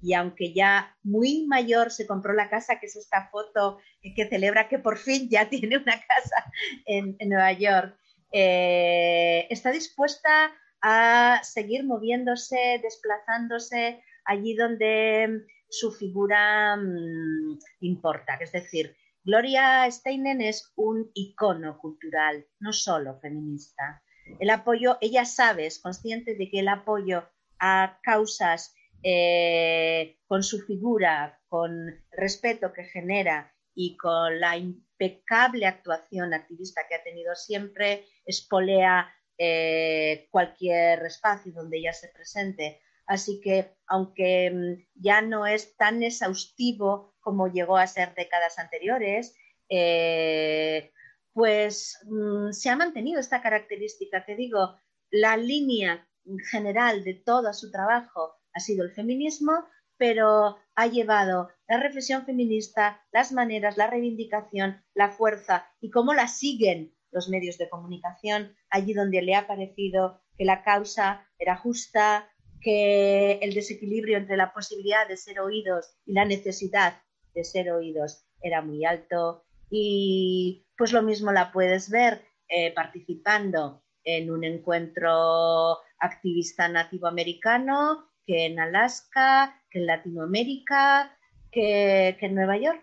y 0.00 0.14
aunque 0.14 0.52
ya 0.52 0.96
muy 1.02 1.46
mayor 1.48 1.90
se 1.90 2.06
compró 2.06 2.32
la 2.32 2.48
casa, 2.48 2.78
que 2.78 2.86
es 2.86 2.94
esta 2.94 3.28
foto 3.28 3.78
que 4.14 4.28
celebra 4.28 4.68
que 4.68 4.78
por 4.78 4.96
fin 4.96 5.28
ya 5.28 5.48
tiene 5.50 5.76
una 5.76 6.00
casa 6.00 6.44
en, 6.86 7.16
Nueva 7.28 7.50
York, 7.54 7.98
eh, 8.30 9.48
está 9.50 9.72
dispuesta 9.72 10.52
a 10.80 11.40
seguir 11.42 11.84
moviéndose, 11.84 12.78
desplazándose 12.84 14.00
allí 14.24 14.54
donde 14.54 15.44
su 15.70 15.92
figura 15.92 16.76
mm, 16.76 17.58
importa. 17.80 18.34
Es 18.40 18.52
decir, 18.52 18.96
Gloria 19.24 19.90
Steinem 19.90 20.40
es 20.40 20.72
un 20.76 21.10
icono 21.14 21.78
cultural, 21.78 22.46
no 22.58 22.72
solo 22.72 23.18
feminista. 23.20 24.02
El 24.38 24.50
apoyo, 24.50 24.98
ella 25.00 25.24
sabe, 25.24 25.66
es 25.66 25.80
consciente 25.80 26.34
de 26.34 26.50
que 26.50 26.60
el 26.60 26.68
apoyo 26.68 27.24
a 27.58 27.98
causas 28.02 28.74
eh, 29.02 30.18
con 30.26 30.42
su 30.42 30.60
figura, 30.60 31.40
con 31.48 31.72
respeto 32.10 32.72
que 32.72 32.84
genera 32.84 33.52
y 33.74 33.96
con 33.96 34.40
la 34.40 34.56
impecable 34.56 35.66
actuación 35.66 36.34
activista 36.34 36.82
que 36.88 36.94
ha 36.94 37.02
tenido 37.02 37.34
siempre, 37.34 38.04
espolea 38.24 39.12
eh, 39.38 40.28
cualquier 40.30 41.04
espacio 41.06 41.52
donde 41.52 41.78
ella 41.78 41.92
se 41.92 42.08
presente. 42.08 42.80
Así 43.10 43.40
que, 43.40 43.74
aunque 43.88 44.52
mm, 44.52 44.86
ya 44.94 45.20
no 45.20 45.44
es 45.44 45.76
tan 45.76 46.00
exhaustivo 46.04 47.16
como 47.18 47.48
llegó 47.48 47.76
a 47.76 47.88
ser 47.88 48.14
décadas 48.14 48.60
anteriores, 48.60 49.34
eh, 49.68 50.92
pues 51.32 51.98
mm, 52.04 52.52
se 52.52 52.70
ha 52.70 52.76
mantenido 52.76 53.18
esta 53.18 53.42
característica. 53.42 54.24
Que 54.24 54.36
digo, 54.36 54.76
la 55.10 55.36
línea 55.36 56.08
general 56.52 57.02
de 57.02 57.14
todo 57.14 57.52
su 57.52 57.72
trabajo 57.72 58.36
ha 58.52 58.60
sido 58.60 58.84
el 58.84 58.92
feminismo, 58.92 59.64
pero 59.96 60.58
ha 60.76 60.86
llevado 60.86 61.48
la 61.66 61.80
reflexión 61.80 62.24
feminista, 62.24 63.04
las 63.10 63.32
maneras, 63.32 63.76
la 63.76 63.88
reivindicación, 63.88 64.84
la 64.94 65.08
fuerza 65.08 65.66
y 65.80 65.90
cómo 65.90 66.14
la 66.14 66.28
siguen 66.28 66.94
los 67.10 67.28
medios 67.28 67.58
de 67.58 67.68
comunicación 67.68 68.54
allí 68.70 68.94
donde 68.94 69.20
le 69.20 69.34
ha 69.34 69.48
parecido 69.48 70.22
que 70.38 70.44
la 70.44 70.62
causa 70.62 71.26
era 71.40 71.56
justa, 71.56 72.30
que 72.60 73.38
el 73.42 73.54
desequilibrio 73.54 74.18
entre 74.18 74.36
la 74.36 74.52
posibilidad 74.52 75.08
de 75.08 75.16
ser 75.16 75.40
oídos 75.40 75.96
y 76.06 76.12
la 76.12 76.24
necesidad 76.24 77.02
de 77.34 77.44
ser 77.44 77.70
oídos 77.72 78.24
era 78.42 78.62
muy 78.62 78.84
alto 78.84 79.44
y 79.70 80.66
pues 80.76 80.92
lo 80.92 81.02
mismo 81.02 81.32
la 81.32 81.52
puedes 81.52 81.90
ver 81.90 82.22
eh, 82.48 82.72
participando 82.72 83.82
en 84.04 84.30
un 84.30 84.44
encuentro 84.44 85.78
activista 85.98 86.68
nativo 86.68 87.06
americano 87.06 88.10
que 88.26 88.46
en 88.46 88.58
Alaska, 88.58 89.60
que 89.70 89.80
en 89.80 89.86
Latinoamérica, 89.86 91.16
que 91.50 92.16
en 92.20 92.34
Nueva 92.34 92.56
York. 92.56 92.82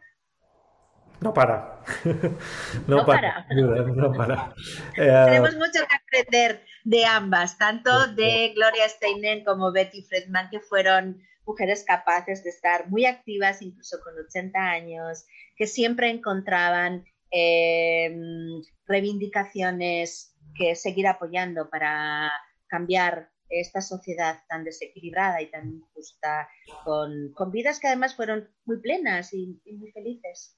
No 1.19 1.33
para. 1.33 1.81
no, 2.87 3.05
para. 3.05 3.47
No 3.49 4.13
para. 4.13 4.53
Eh, 4.97 5.23
Tenemos 5.25 5.55
mucho 5.55 5.79
que 5.87 5.95
aprender 5.95 6.65
de 6.88 7.04
ambas, 7.04 7.58
tanto 7.58 8.08
de 8.13 8.54
Gloria 8.56 8.88
Steinem 8.88 9.43
como 9.43 9.73
Betty 9.73 10.04
Friedman, 10.04 10.50
que 10.50 10.62
fueron 10.62 11.21
mujeres 11.45 11.84
capaces 11.84 12.45
de 12.45 12.50
estar 12.50 12.88
muy 12.88 13.06
activas, 13.06 13.62
incluso 13.62 13.97
con 14.02 14.13
80 14.17 14.58
años, 14.58 15.26
que 15.58 15.67
siempre 15.67 16.10
encontraban 16.10 17.04
em, 17.30 18.62
reivindicaciones 18.86 20.34
que 20.56 20.76
seguir 20.76 21.08
apoyando 21.08 21.69
para 21.69 22.32
cambiar 22.67 23.32
esta 23.50 23.82
sociedad 23.82 24.39
tan 24.47 24.63
desequilibrada 24.63 25.41
y 25.41 25.52
tan 25.52 25.67
injusta, 25.67 26.47
con, 26.86 27.52
vidas 27.52 27.82
que 27.82 27.88
además 27.88 28.15
fueron 28.15 28.50
muy 28.63 28.80
plenas 28.80 29.34
y 29.34 29.60
muy 29.73 29.91
felices. 29.91 30.58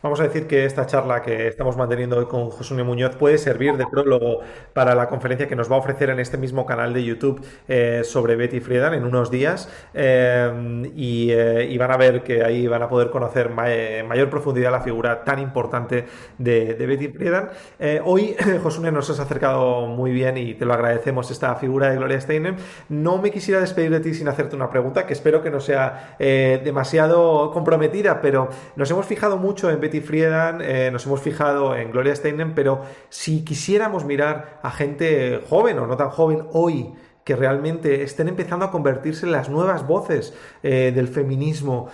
Vamos 0.00 0.20
a 0.20 0.22
decir 0.22 0.46
que 0.46 0.64
esta 0.64 0.86
charla 0.86 1.22
que 1.22 1.48
estamos 1.48 1.76
manteniendo 1.76 2.18
hoy 2.18 2.26
con 2.26 2.50
José 2.50 2.72
Muñoz 2.84 3.16
puede 3.16 3.36
servir 3.36 3.76
de 3.76 3.84
prólogo 3.84 4.42
para 4.72 4.94
la 4.94 5.08
conferencia 5.08 5.48
que 5.48 5.56
nos 5.56 5.68
va 5.68 5.74
a 5.74 5.80
ofrecer 5.80 6.08
en 6.10 6.20
este 6.20 6.38
mismo 6.38 6.64
canal 6.66 6.94
de 6.94 7.02
YouTube 7.02 7.44
eh, 7.66 8.02
sobre 8.04 8.36
Betty 8.36 8.60
Friedan 8.60 8.94
en 8.94 9.04
unos 9.04 9.28
días 9.28 9.68
eh, 9.94 10.92
eh, 10.96 11.68
y, 11.68 11.78
van 11.78 11.90
a 11.90 11.96
ver 11.96 12.22
que 12.22 12.44
ahí 12.44 12.68
van 12.68 12.82
a 12.82 12.88
poder 12.88 13.10
conocer 13.10 13.50
mayor 13.50 14.30
profundidad 14.30 14.70
la 14.70 14.82
figura 14.82 15.24
tan 15.24 15.40
importante 15.40 16.06
de, 16.38 16.74
Betty 16.74 17.08
Friedan. 17.08 17.50
hoy, 18.04 18.36
José 18.62 18.92
nos 18.92 19.10
has 19.10 19.18
acercado 19.18 19.86
muy 19.86 20.12
bien 20.12 20.36
y 20.36 20.54
te 20.54 20.64
lo 20.64 20.74
agradecemos 20.74 21.28
esta 21.32 21.56
figura 21.56 21.90
de 21.90 21.96
Gloria 21.96 22.20
Steinem. 22.20 22.56
No 22.88 23.18
me 23.18 23.32
quisiera 23.32 23.60
despedir 23.60 23.90
de 23.90 23.98
ti 23.98 24.14
sin 24.14 24.28
hacerte 24.28 24.54
una 24.54 24.70
pregunta 24.70 25.06
que 25.06 25.12
espero 25.12 25.42
que 25.42 25.50
no 25.50 25.58
sea 25.58 26.14
demasiado 26.20 27.50
comprometida, 27.50 28.20
pero 28.20 28.48
nos 28.76 28.88
hemos 28.92 29.04
fijado 29.04 29.38
mucho 29.38 29.57
en 29.64 29.80
Betty 29.80 30.00
Friedan, 30.00 30.60
eh, 30.62 30.90
nos 30.92 31.04
hemos 31.06 31.20
fijado 31.20 31.74
en 31.74 31.90
Gloria 31.90 32.14
Steinem, 32.14 32.54
pero 32.54 32.82
si 33.08 33.44
quisiéramos 33.44 34.04
mirar 34.04 34.60
a 34.62 34.70
gente 34.70 35.42
joven 35.48 35.78
o 35.80 35.86
no 35.86 35.96
tan 35.96 36.10
joven 36.10 36.46
hoy, 36.52 36.92
que 37.24 37.34
realmente 37.34 38.04
estén 38.04 38.28
empezando 38.28 38.64
a 38.64 38.70
convertirse 38.70 39.26
en 39.26 39.32
las 39.32 39.50
nuevas 39.50 39.86
voces 39.86 40.32
eh, 40.62 40.92
del 40.94 41.08
feminismo, 41.08 41.88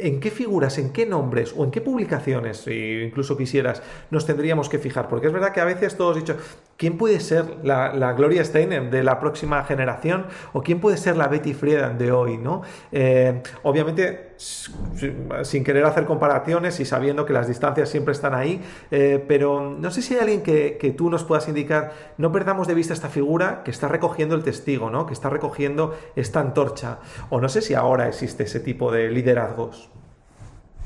¿En 0.00 0.20
qué 0.20 0.30
figuras, 0.30 0.78
en 0.78 0.92
qué 0.92 1.06
nombres 1.06 1.52
o 1.56 1.64
en 1.64 1.72
qué 1.72 1.80
publicaciones, 1.80 2.58
si 2.58 3.02
incluso 3.02 3.36
quisieras, 3.36 3.82
nos 4.12 4.26
tendríamos 4.26 4.68
que 4.68 4.78
fijar? 4.78 5.08
Porque 5.08 5.26
es 5.26 5.32
verdad 5.32 5.52
que 5.52 5.60
a 5.60 5.64
veces 5.64 5.96
todos 5.96 6.14
dicho, 6.14 6.36
¿quién 6.76 6.96
puede 6.96 7.18
ser 7.18 7.56
la, 7.64 8.12
Gloria 8.12 8.44
Steinem 8.44 8.90
de 8.90 9.02
la 9.02 9.18
próxima 9.18 9.64
generación? 9.64 10.26
¿O 10.52 10.62
quién 10.62 10.78
puede 10.78 10.98
ser 10.98 11.16
la 11.16 11.26
Betty 11.26 11.52
Friedan 11.52 11.98
de 11.98 12.12
hoy? 12.12 12.38
¿no? 12.38 12.62
Eh, 12.92 13.42
obviamente, 13.64 14.27
sin 14.38 15.64
querer 15.64 15.84
hacer 15.84 16.04
comparaciones 16.04 16.78
y 16.80 16.84
sabiendo 16.84 17.26
que 17.26 17.32
las 17.32 17.48
distancias 17.48 17.88
siempre 17.88 18.12
están 18.12 18.34
ahí, 18.34 18.62
eh, 18.90 19.24
pero 19.26 19.70
no 19.70 19.90
sé 19.90 20.00
si 20.00 20.14
hay 20.14 20.20
alguien 20.20 20.42
que, 20.42 20.78
que, 20.78 20.92
tú 20.92 21.10
nos 21.10 21.24
puedas 21.24 21.48
indicar, 21.48 21.92
no 22.18 22.30
perdamos 22.30 22.68
de 22.68 22.74
vista 22.74 22.94
esta 22.94 23.08
figura 23.08 23.62
que 23.64 23.70
está 23.70 23.88
recogiendo 23.88 24.34
el 24.34 24.44
testigo, 24.44 24.90
¿no? 24.90 25.06
que 25.06 25.12
está 25.12 25.28
recogiendo 25.28 25.98
esta 26.14 26.40
antorcha. 26.40 26.98
O 27.30 27.40
no 27.40 27.48
sé 27.48 27.62
si 27.62 27.74
ahora 27.74 28.08
existe 28.08 28.44
ese 28.44 28.60
tipo 28.60 28.92
de 28.92 29.10
liderazgos. 29.10 29.90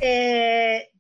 Eh, 0.01 0.91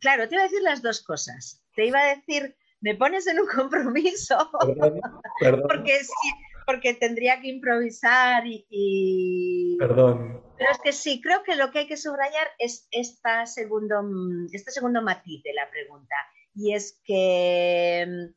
claro, 0.00 0.28
te 0.28 0.34
iba 0.34 0.42
a 0.42 0.46
decir 0.46 0.62
las 0.62 0.82
dos 0.82 1.02
cosas. 1.02 1.62
Te 1.74 1.86
iba 1.86 2.00
a 2.00 2.14
decir, 2.14 2.56
me 2.80 2.94
pones 2.94 3.26
en 3.26 3.40
un 3.40 3.46
compromiso, 3.46 4.50
porque 5.68 5.98
sí, 6.04 6.32
porque 6.66 6.94
tendría 6.94 7.40
que 7.40 7.48
improvisar 7.48 8.44
y, 8.46 9.76
Perdón. 9.78 10.42
Pero 10.58 10.70
es 10.70 10.78
que 10.78 10.92
sí, 10.92 11.20
creo 11.20 11.42
que 11.42 11.54
lo 11.54 11.70
que 11.70 11.80
hay 11.80 11.86
que 11.86 11.96
subrayar 11.96 12.48
es 12.58 12.88
esta 12.90 13.46
segundo, 13.46 14.02
este 14.52 14.72
segundo 14.72 15.02
matiz 15.02 15.42
de 15.42 15.54
la 15.54 15.70
pregunta. 15.70 16.16
Y 16.54 16.74
es 16.74 17.00
que, 17.04 18.30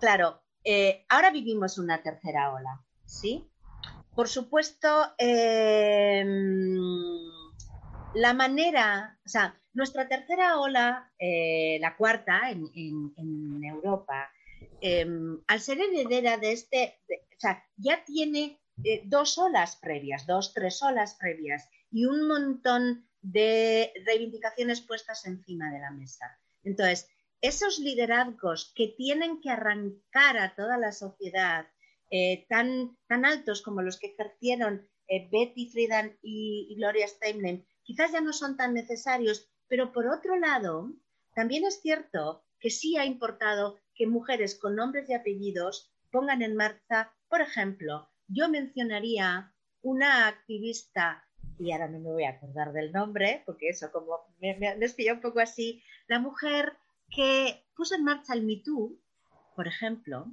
claro, 0.00 0.40
eh, 0.64 1.04
ahora 1.08 1.30
vivimos 1.30 1.78
una 1.78 2.02
tercera 2.02 2.52
ola, 2.54 2.80
¿sí? 3.04 3.48
Por 4.14 4.28
supuesto, 4.28 4.88
eh, 5.18 6.24
la 8.14 8.32
manera, 8.32 9.18
o 9.26 9.28
sea, 9.28 9.60
nuestra 9.72 10.08
tercera 10.08 10.58
ola, 10.60 11.12
eh, 11.18 11.78
la 11.80 11.96
cuarta 11.96 12.50
en, 12.50 13.60
Europa, 13.64 14.30
em, 14.80 15.40
al 15.46 15.60
ser 15.60 15.80
heredera 15.80 16.36
de 16.38 16.52
este, 16.52 17.00
o 17.08 17.40
sea, 17.40 17.64
ya 17.76 18.04
tiene 18.04 18.60
eh, 18.84 19.02
dos 19.04 19.38
olas 19.38 19.76
previas, 19.76 20.26
dos, 20.26 20.52
tres 20.52 20.82
olas 20.82 21.14
previas 21.14 21.68
y 21.90 22.06
un 22.06 22.26
montón 22.26 23.08
de 23.22 23.92
reivindicaciones 24.04 24.80
puestas 24.80 25.24
encima 25.26 25.72
de 25.72 25.80
la 25.80 25.90
mesa. 25.90 26.38
Entonces, 26.62 27.08
esos 27.40 27.78
liderazgos 27.78 28.72
que 28.74 28.88
tienen 28.88 29.40
que 29.40 29.50
arrancar 29.50 30.38
a 30.38 30.54
toda 30.54 30.78
la 30.78 30.92
sociedad 30.92 31.66
eh, 32.10 32.46
tan, 32.48 32.96
tan 33.06 33.24
altos 33.24 33.62
como 33.62 33.82
los 33.82 33.98
que 33.98 34.08
ejercieron 34.08 34.88
Betty 35.06 35.68
Friedan 35.70 36.18
y, 36.22 36.66
y 36.70 36.76
Gloria 36.76 37.06
Steinem, 37.06 37.64
quizás 37.82 38.12
ya 38.12 38.22
no 38.22 38.32
son 38.32 38.56
tan 38.56 38.72
necesarios 38.72 39.50
pero 39.68 39.92
por 39.92 40.06
otro 40.06 40.36
lado, 40.36 40.92
también 41.34 41.64
es 41.64 41.80
cierto 41.80 42.44
que 42.60 42.70
sí 42.70 42.96
ha 42.96 43.04
importado 43.04 43.78
que 43.94 44.06
mujeres 44.06 44.58
con 44.58 44.76
nombres 44.76 45.08
y 45.08 45.14
apellidos 45.14 45.92
pongan 46.10 46.42
en 46.42 46.56
marcha, 46.56 47.12
por 47.28 47.40
ejemplo, 47.40 48.08
yo 48.28 48.48
mencionaría 48.48 49.52
una 49.82 50.28
activista, 50.28 51.24
y 51.58 51.72
ahora 51.72 51.88
no 51.88 51.98
me 52.00 52.10
voy 52.10 52.24
a 52.24 52.30
acordar 52.30 52.72
del 52.72 52.92
nombre, 52.92 53.42
porque 53.46 53.68
eso 53.68 53.90
como 53.92 54.20
me, 54.40 54.56
me, 54.56 55.12
un 55.12 55.20
poco 55.20 55.40
así, 55.40 55.82
la 56.08 56.18
mujer 56.18 56.72
que 57.10 57.64
puso 57.76 57.94
en 57.94 58.04
marcha 58.04 58.34
el 58.34 58.44
Me 58.44 58.56
por 59.54 59.68
ejemplo, 59.68 60.26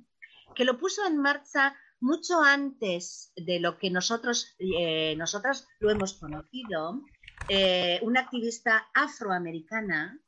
que 0.55 0.65
lo 0.65 0.77
puso 0.77 1.05
en 1.05 1.17
marcha 1.17 1.75
mucho 1.99 2.41
antes 2.41 3.31
de 3.35 3.59
lo 3.59 3.77
que 3.77 3.91
nosotros, 3.91 4.55
eh, 4.59 5.15
nosotras 5.17 5.67
lo 5.79 5.91
hemos 5.91 6.13
conocido, 6.13 7.03
eh, 7.47 7.99
una 8.01 8.21
activista 8.21 8.87
afroamericana, 8.93 10.19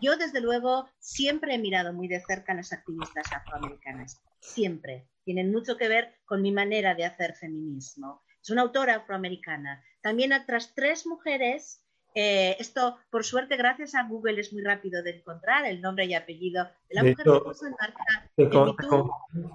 yo 0.00 0.16
desde 0.16 0.40
luego 0.40 0.88
siempre 0.98 1.54
he 1.54 1.58
mirado 1.58 1.92
muy 1.92 2.08
de 2.08 2.20
cerca 2.20 2.52
a 2.52 2.56
las 2.56 2.72
activistas 2.72 3.32
afroamericanas, 3.32 4.22
siempre. 4.40 5.08
Tienen 5.24 5.50
mucho 5.52 5.76
que 5.76 5.88
ver 5.88 6.14
con 6.24 6.42
mi 6.42 6.52
manera 6.52 6.94
de 6.94 7.04
hacer 7.04 7.34
feminismo. 7.34 8.22
Es 8.42 8.50
una 8.50 8.62
autora 8.62 8.96
afroamericana. 8.96 9.82
También 10.02 10.32
otras 10.32 10.74
tres 10.74 11.06
mujeres 11.06 11.83
eh, 12.16 12.56
esto, 12.60 12.96
por 13.10 13.24
suerte, 13.24 13.56
gracias 13.56 13.96
a 13.96 14.04
Google 14.04 14.40
es 14.40 14.52
muy 14.52 14.62
rápido 14.62 15.02
de 15.02 15.18
encontrar 15.18 15.66
el 15.66 15.80
nombre 15.80 16.04
y 16.04 16.14
apellido 16.14 16.64
de 16.88 16.94
la 16.94 17.02
mujer 17.02 17.24
que 17.24 17.40
puso 17.40 17.66
en 17.66 17.72
marcha. 17.72 18.30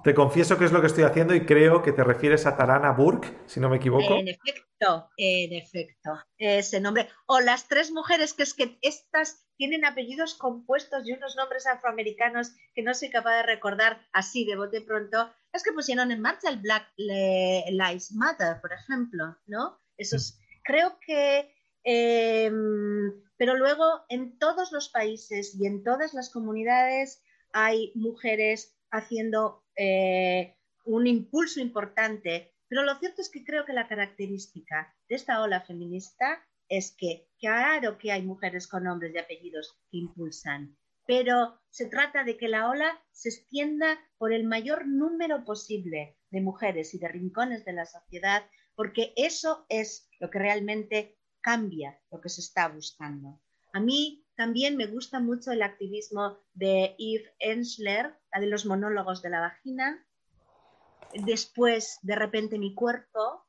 Te, 0.04 0.14
confieso 0.14 0.58
que 0.58 0.66
es 0.66 0.72
lo 0.72 0.82
que 0.82 0.88
estoy 0.88 1.04
haciendo 1.04 1.34
y 1.34 1.46
creo 1.46 1.82
que 1.82 1.92
te 1.92 2.04
refieres 2.04 2.44
a 2.44 2.58
Tarana 2.58 2.92
Burke, 2.92 3.34
si 3.46 3.60
no 3.60 3.70
me 3.70 3.78
equivoco. 3.78 4.14
En 4.14 4.28
efecto, 4.28 5.10
en 5.16 5.54
efecto, 5.54 6.18
ese 6.36 6.80
nombre. 6.80 7.08
O 7.26 7.40
las 7.40 7.66
tres 7.66 7.92
mujeres, 7.92 8.34
que 8.34 8.42
es 8.42 8.52
que 8.52 8.78
estas 8.82 9.46
tienen 9.56 9.86
apellidos 9.86 10.34
compuestos 10.34 11.06
y 11.06 11.12
unos 11.12 11.36
nombres 11.36 11.66
afroamericanos 11.66 12.52
que 12.74 12.82
no 12.82 12.92
soy 12.92 13.08
capaz 13.08 13.36
de 13.36 13.42
recordar 13.44 14.06
así 14.12 14.44
de 14.44 14.56
bote 14.56 14.82
pronto, 14.82 15.32
es 15.52 15.62
que 15.62 15.72
pusieron 15.72 16.12
en 16.12 16.20
marcha 16.20 16.50
el 16.50 16.58
Black 16.58 16.92
Lives 16.96 18.12
Matter, 18.12 18.60
por 18.60 18.72
ejemplo, 18.74 19.36
¿no? 19.46 19.78
Esos, 19.96 20.38
creo 20.62 20.98
que 21.00 21.54
Em, 21.84 23.12
pero 23.36 23.56
luego 23.56 24.04
en 24.08 24.38
todos 24.38 24.72
los 24.72 24.88
países 24.90 25.56
y 25.58 25.66
en 25.66 25.82
todas 25.82 26.12
las 26.14 26.30
comunidades 26.30 27.22
hay 27.52 27.92
mujeres 27.94 28.76
haciendo 28.90 29.64
eh, 29.76 30.56
un 30.84 31.06
impulso 31.06 31.60
importante. 31.60 32.54
Pero 32.68 32.82
lo 32.84 32.98
cierto 32.98 33.22
es 33.22 33.30
que 33.30 33.44
creo 33.44 33.64
que 33.64 33.72
la 33.72 33.88
característica 33.88 34.94
de 35.08 35.16
esta 35.16 35.42
ola 35.42 35.60
feminista 35.60 36.42
es 36.68 36.94
que 36.96 37.28
claro 37.40 37.98
que 37.98 38.12
hay 38.12 38.22
mujeres 38.22 38.68
con 38.68 38.84
nombres 38.84 39.12
y 39.14 39.18
apellidos 39.18 39.76
que 39.90 39.98
impulsan, 39.98 40.76
pero 41.04 41.60
se 41.68 41.86
trata 41.86 42.22
de 42.22 42.36
que 42.36 42.46
la 42.46 42.70
ola 42.70 42.96
se 43.10 43.30
extienda 43.30 43.98
por 44.18 44.32
el 44.32 44.44
mayor 44.44 44.86
número 44.86 45.44
posible 45.44 46.16
de 46.30 46.40
mujeres 46.40 46.94
y 46.94 46.98
de 46.98 47.08
rincones 47.08 47.64
de 47.64 47.72
la 47.72 47.86
sociedad, 47.86 48.44
porque 48.76 49.12
eso 49.16 49.66
es 49.68 50.08
lo 50.20 50.30
que 50.30 50.38
realmente 50.38 51.18
cambia 51.40 52.00
lo 52.10 52.20
que 52.20 52.28
se 52.28 52.40
está 52.40 52.68
buscando. 52.68 53.40
A 53.72 53.80
mí 53.80 54.24
también 54.36 54.76
me 54.76 54.86
gusta 54.86 55.20
mucho 55.20 55.52
el 55.52 55.62
activismo 55.62 56.38
de 56.54 56.96
Eve 56.98 57.34
Ensler, 57.38 58.14
la 58.32 58.40
de 58.40 58.46
los 58.46 58.66
monólogos 58.66 59.22
de 59.22 59.30
la 59.30 59.40
vagina, 59.40 60.06
después 61.12 61.98
de 62.02 62.16
repente 62.16 62.58
mi 62.58 62.74
cuerpo 62.74 63.46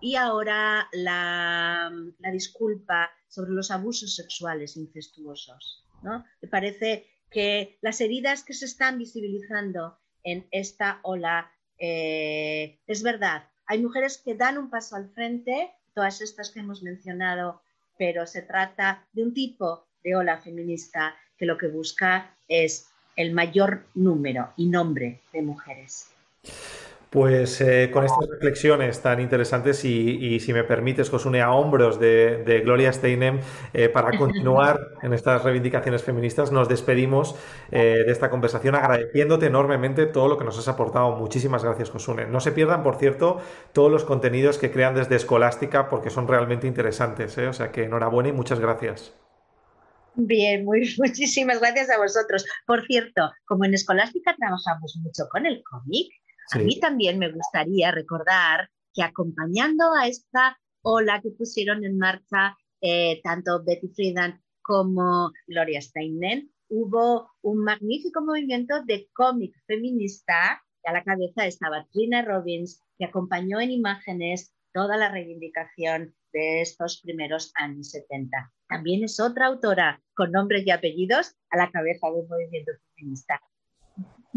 y 0.00 0.16
ahora 0.16 0.88
la, 0.92 1.92
disculpa 2.32 3.10
sobre 3.28 3.52
los 3.52 3.70
abusos 3.70 4.14
sexuales 4.16 4.76
incestuosos. 4.76 5.84
¿no? 6.02 6.24
Me 6.40 6.48
parece 6.48 7.06
que 7.30 7.78
las 7.80 8.00
heridas 8.00 8.44
que 8.44 8.54
se 8.54 8.66
están 8.66 8.98
visibilizando 8.98 9.98
en 10.22 10.46
esta 10.50 11.00
ola, 11.02 11.50
eh, 11.78 12.80
es 12.86 13.02
verdad, 13.02 13.48
hay 13.66 13.82
mujeres 13.82 14.20
que 14.22 14.34
dan 14.34 14.58
un 14.58 14.70
paso 14.70 14.96
al 14.96 15.10
frente 15.10 15.72
todas 15.94 16.20
estas 16.20 16.50
que 16.50 16.60
hemos 16.60 16.82
mencionado, 16.82 17.62
pero 17.96 18.26
se 18.26 18.42
trata 18.42 19.06
de 19.12 19.22
un 19.22 19.32
tipo 19.32 19.86
de 20.02 20.16
ola 20.16 20.38
feminista 20.38 21.16
que 21.38 21.46
lo 21.46 21.56
que 21.56 21.68
busca 21.68 22.36
es 22.48 22.88
el 23.16 23.32
mayor 23.32 23.86
número 23.94 24.52
y 24.56 24.66
nombre 24.66 25.20
de 25.32 25.42
mujeres. 25.42 26.10
Pues 27.14 27.60
eh, 27.60 27.92
con 27.92 28.04
estas 28.04 28.28
reflexiones 28.28 29.00
tan 29.00 29.20
interesantes 29.20 29.84
y, 29.84 30.40
si 30.40 30.52
me 30.52 30.64
permites, 30.64 31.10
Josune, 31.10 31.42
a 31.42 31.52
hombros 31.52 32.00
de, 32.00 32.62
Gloria 32.64 32.92
Steinem, 32.92 33.38
eh, 33.72 33.88
para 33.88 34.10
continuar 34.18 34.80
en 35.00 35.12
estas 35.12 35.44
reivindicaciones 35.44 36.02
feministas, 36.02 36.50
nos 36.50 36.68
despedimos 36.68 37.36
eh, 37.70 38.02
de 38.04 38.10
esta 38.10 38.30
conversación 38.30 38.74
agradeciéndote 38.74 39.46
enormemente 39.46 40.06
todo 40.06 40.26
lo 40.26 40.36
que 40.36 40.44
nos 40.44 40.58
has 40.58 40.66
aportado. 40.66 41.14
Muchísimas 41.14 41.62
gracias, 41.62 41.90
Josune. 41.90 42.26
No 42.26 42.40
se 42.40 42.50
pierdan, 42.50 42.82
por 42.82 42.96
cierto, 42.96 43.40
todos 43.72 43.92
los 43.92 44.02
contenidos 44.02 44.58
que 44.58 44.72
crean 44.72 44.96
desde 44.96 45.14
Escolástica 45.14 45.88
porque 45.88 46.10
son 46.10 46.26
realmente 46.26 46.66
interesantes. 46.66 47.38
O 47.38 47.52
sea 47.52 47.70
que 47.70 47.84
enhorabuena 47.84 48.30
y 48.30 48.32
muchas 48.32 48.58
gracias. 48.58 49.14
Bien, 50.16 50.64
muy, 50.64 50.92
muchísimas 50.98 51.60
gracias 51.60 51.90
a 51.90 51.98
vosotros. 51.98 52.44
Por 52.66 52.84
cierto, 52.86 53.30
como 53.44 53.66
en 53.66 53.74
Escolástica 53.74 54.34
trabajamos 54.36 54.98
mucho 55.00 55.28
con 55.30 55.46
el 55.46 55.62
cómic, 55.62 56.08
a 56.52 56.58
mí 56.58 56.78
también 56.78 57.18
me 57.18 57.32
gustaría 57.32 57.90
recordar 57.90 58.68
que 58.92 59.02
acompañando 59.02 59.92
a 59.94 60.06
esta 60.06 60.58
ola 60.82 61.20
que 61.20 61.30
pusieron 61.30 61.84
en 61.84 61.98
marcha 61.98 62.56
eh, 62.80 63.20
tanto 63.22 63.64
Betty 63.64 63.88
Friedan 63.88 64.42
como 64.62 65.32
Gloria 65.46 65.80
Steinem, 65.80 66.50
hubo 66.68 67.30
un 67.42 67.64
magnífico 67.64 68.22
movimiento 68.22 68.82
de 68.84 69.08
cómic 69.12 69.54
feminista. 69.66 70.62
A 70.84 70.92
la 70.92 71.02
cabeza 71.02 71.46
estaba 71.46 71.86
Trina 71.92 72.22
Robbins, 72.22 72.82
que 72.98 73.06
acompañó 73.06 73.60
en 73.60 73.70
imágenes 73.70 74.52
toda 74.72 74.96
la 74.96 75.10
reivindicación 75.10 76.14
de 76.32 76.60
estos 76.60 77.00
primeros 77.00 77.52
años 77.54 77.90
70. 77.90 78.52
También 78.68 79.04
es 79.04 79.20
otra 79.20 79.46
autora 79.46 80.02
con 80.14 80.32
nombres 80.32 80.66
y 80.66 80.70
apellidos 80.70 81.34
a 81.50 81.56
la 81.56 81.70
cabeza 81.70 82.08
de 82.10 82.20
un 82.20 82.28
movimiento 82.28 82.72
feminista. 82.96 83.40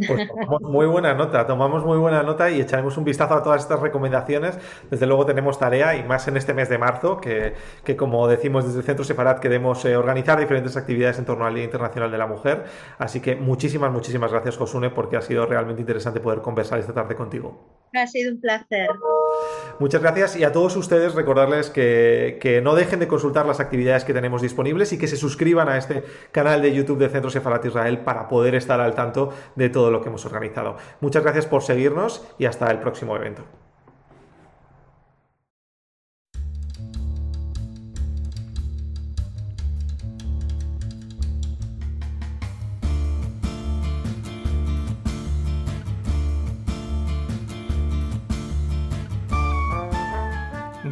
Pues 0.05 0.27
tomamos 0.27 0.61
muy 0.61 0.85
buena 0.85 1.15
nota, 1.15 1.47
tomamos 1.47 1.83
muy 1.83 1.97
buena 1.97 2.21
nota 2.21 2.51
y 2.51 2.61
echaremos 2.61 2.97
un 2.97 3.03
vistazo 3.03 3.33
a 3.33 3.41
todas 3.41 3.61
estas 3.63 3.79
recomendaciones. 3.79 4.59
Desde 4.91 5.07
luego 5.07 5.25
tenemos 5.25 5.57
tarea 5.57 5.95
y 5.95 6.03
más 6.03 6.27
en 6.27 6.37
este 6.37 6.53
mes 6.53 6.69
de 6.69 6.77
marzo, 6.77 7.19
que, 7.19 7.55
como 7.97 8.27
decimos 8.27 8.65
desde 8.65 8.79
el 8.79 8.85
Centro 8.85 9.03
Separat 9.03 9.39
queremos 9.39 9.83
eh, 9.85 9.97
organizar 9.97 10.39
diferentes 10.39 10.77
actividades 10.77 11.17
en 11.17 11.25
torno 11.25 11.45
al 11.45 11.55
Día 11.55 11.63
Internacional 11.63 12.11
de 12.11 12.17
la 12.17 12.27
Mujer. 12.27 12.65
Así 12.99 13.21
que 13.21 13.35
muchísimas, 13.35 13.91
muchísimas 13.91 14.31
gracias 14.31 14.57
Josune 14.57 14.91
porque 14.91 15.17
ha 15.17 15.21
sido 15.21 15.45
realmente 15.45 15.81
interesante 15.81 16.19
poder 16.19 16.41
conversar 16.41 16.79
esta 16.79 16.93
tarde 16.93 17.15
contigo. 17.15 17.76
Ha 17.93 18.07
sido 18.07 18.31
un 18.31 18.41
placer. 18.41 18.89
Muchas 19.79 20.01
gracias 20.01 20.35
y 20.35 20.43
a 20.43 20.51
todos 20.51 20.75
ustedes 20.75 21.15
recordarles 21.15 21.69
que, 21.69 22.37
que, 22.41 22.61
no 22.61 22.75
dejen 22.75 22.99
de 22.99 23.07
consultar 23.07 23.45
las 23.45 23.59
actividades 23.59 24.03
que 24.03 24.13
tenemos 24.13 24.41
disponibles 24.41 24.93
y 24.93 24.97
que 24.97 25.07
se 25.07 25.17
suscriban 25.17 25.69
a 25.69 25.77
este 25.77 26.03
canal 26.31 26.61
de 26.61 26.73
YouTube 26.73 26.99
de 26.99 27.09
Centro 27.09 27.29
Sefarat 27.29 27.65
Israel 27.65 27.99
para 27.99 28.27
poder 28.27 28.55
estar 28.55 28.79
al 28.81 28.95
tanto 28.95 29.33
de 29.55 29.69
todo 29.69 29.91
lo 29.91 30.01
que 30.01 30.09
hemos 30.09 30.25
organizado. 30.25 30.77
Muchas 31.01 31.23
gracias 31.23 31.45
por 31.45 31.63
seguirnos 31.63 32.25
y 32.37 32.45
hasta 32.45 32.69
el 32.71 32.79
próximo 32.79 33.15
evento. 33.15 33.43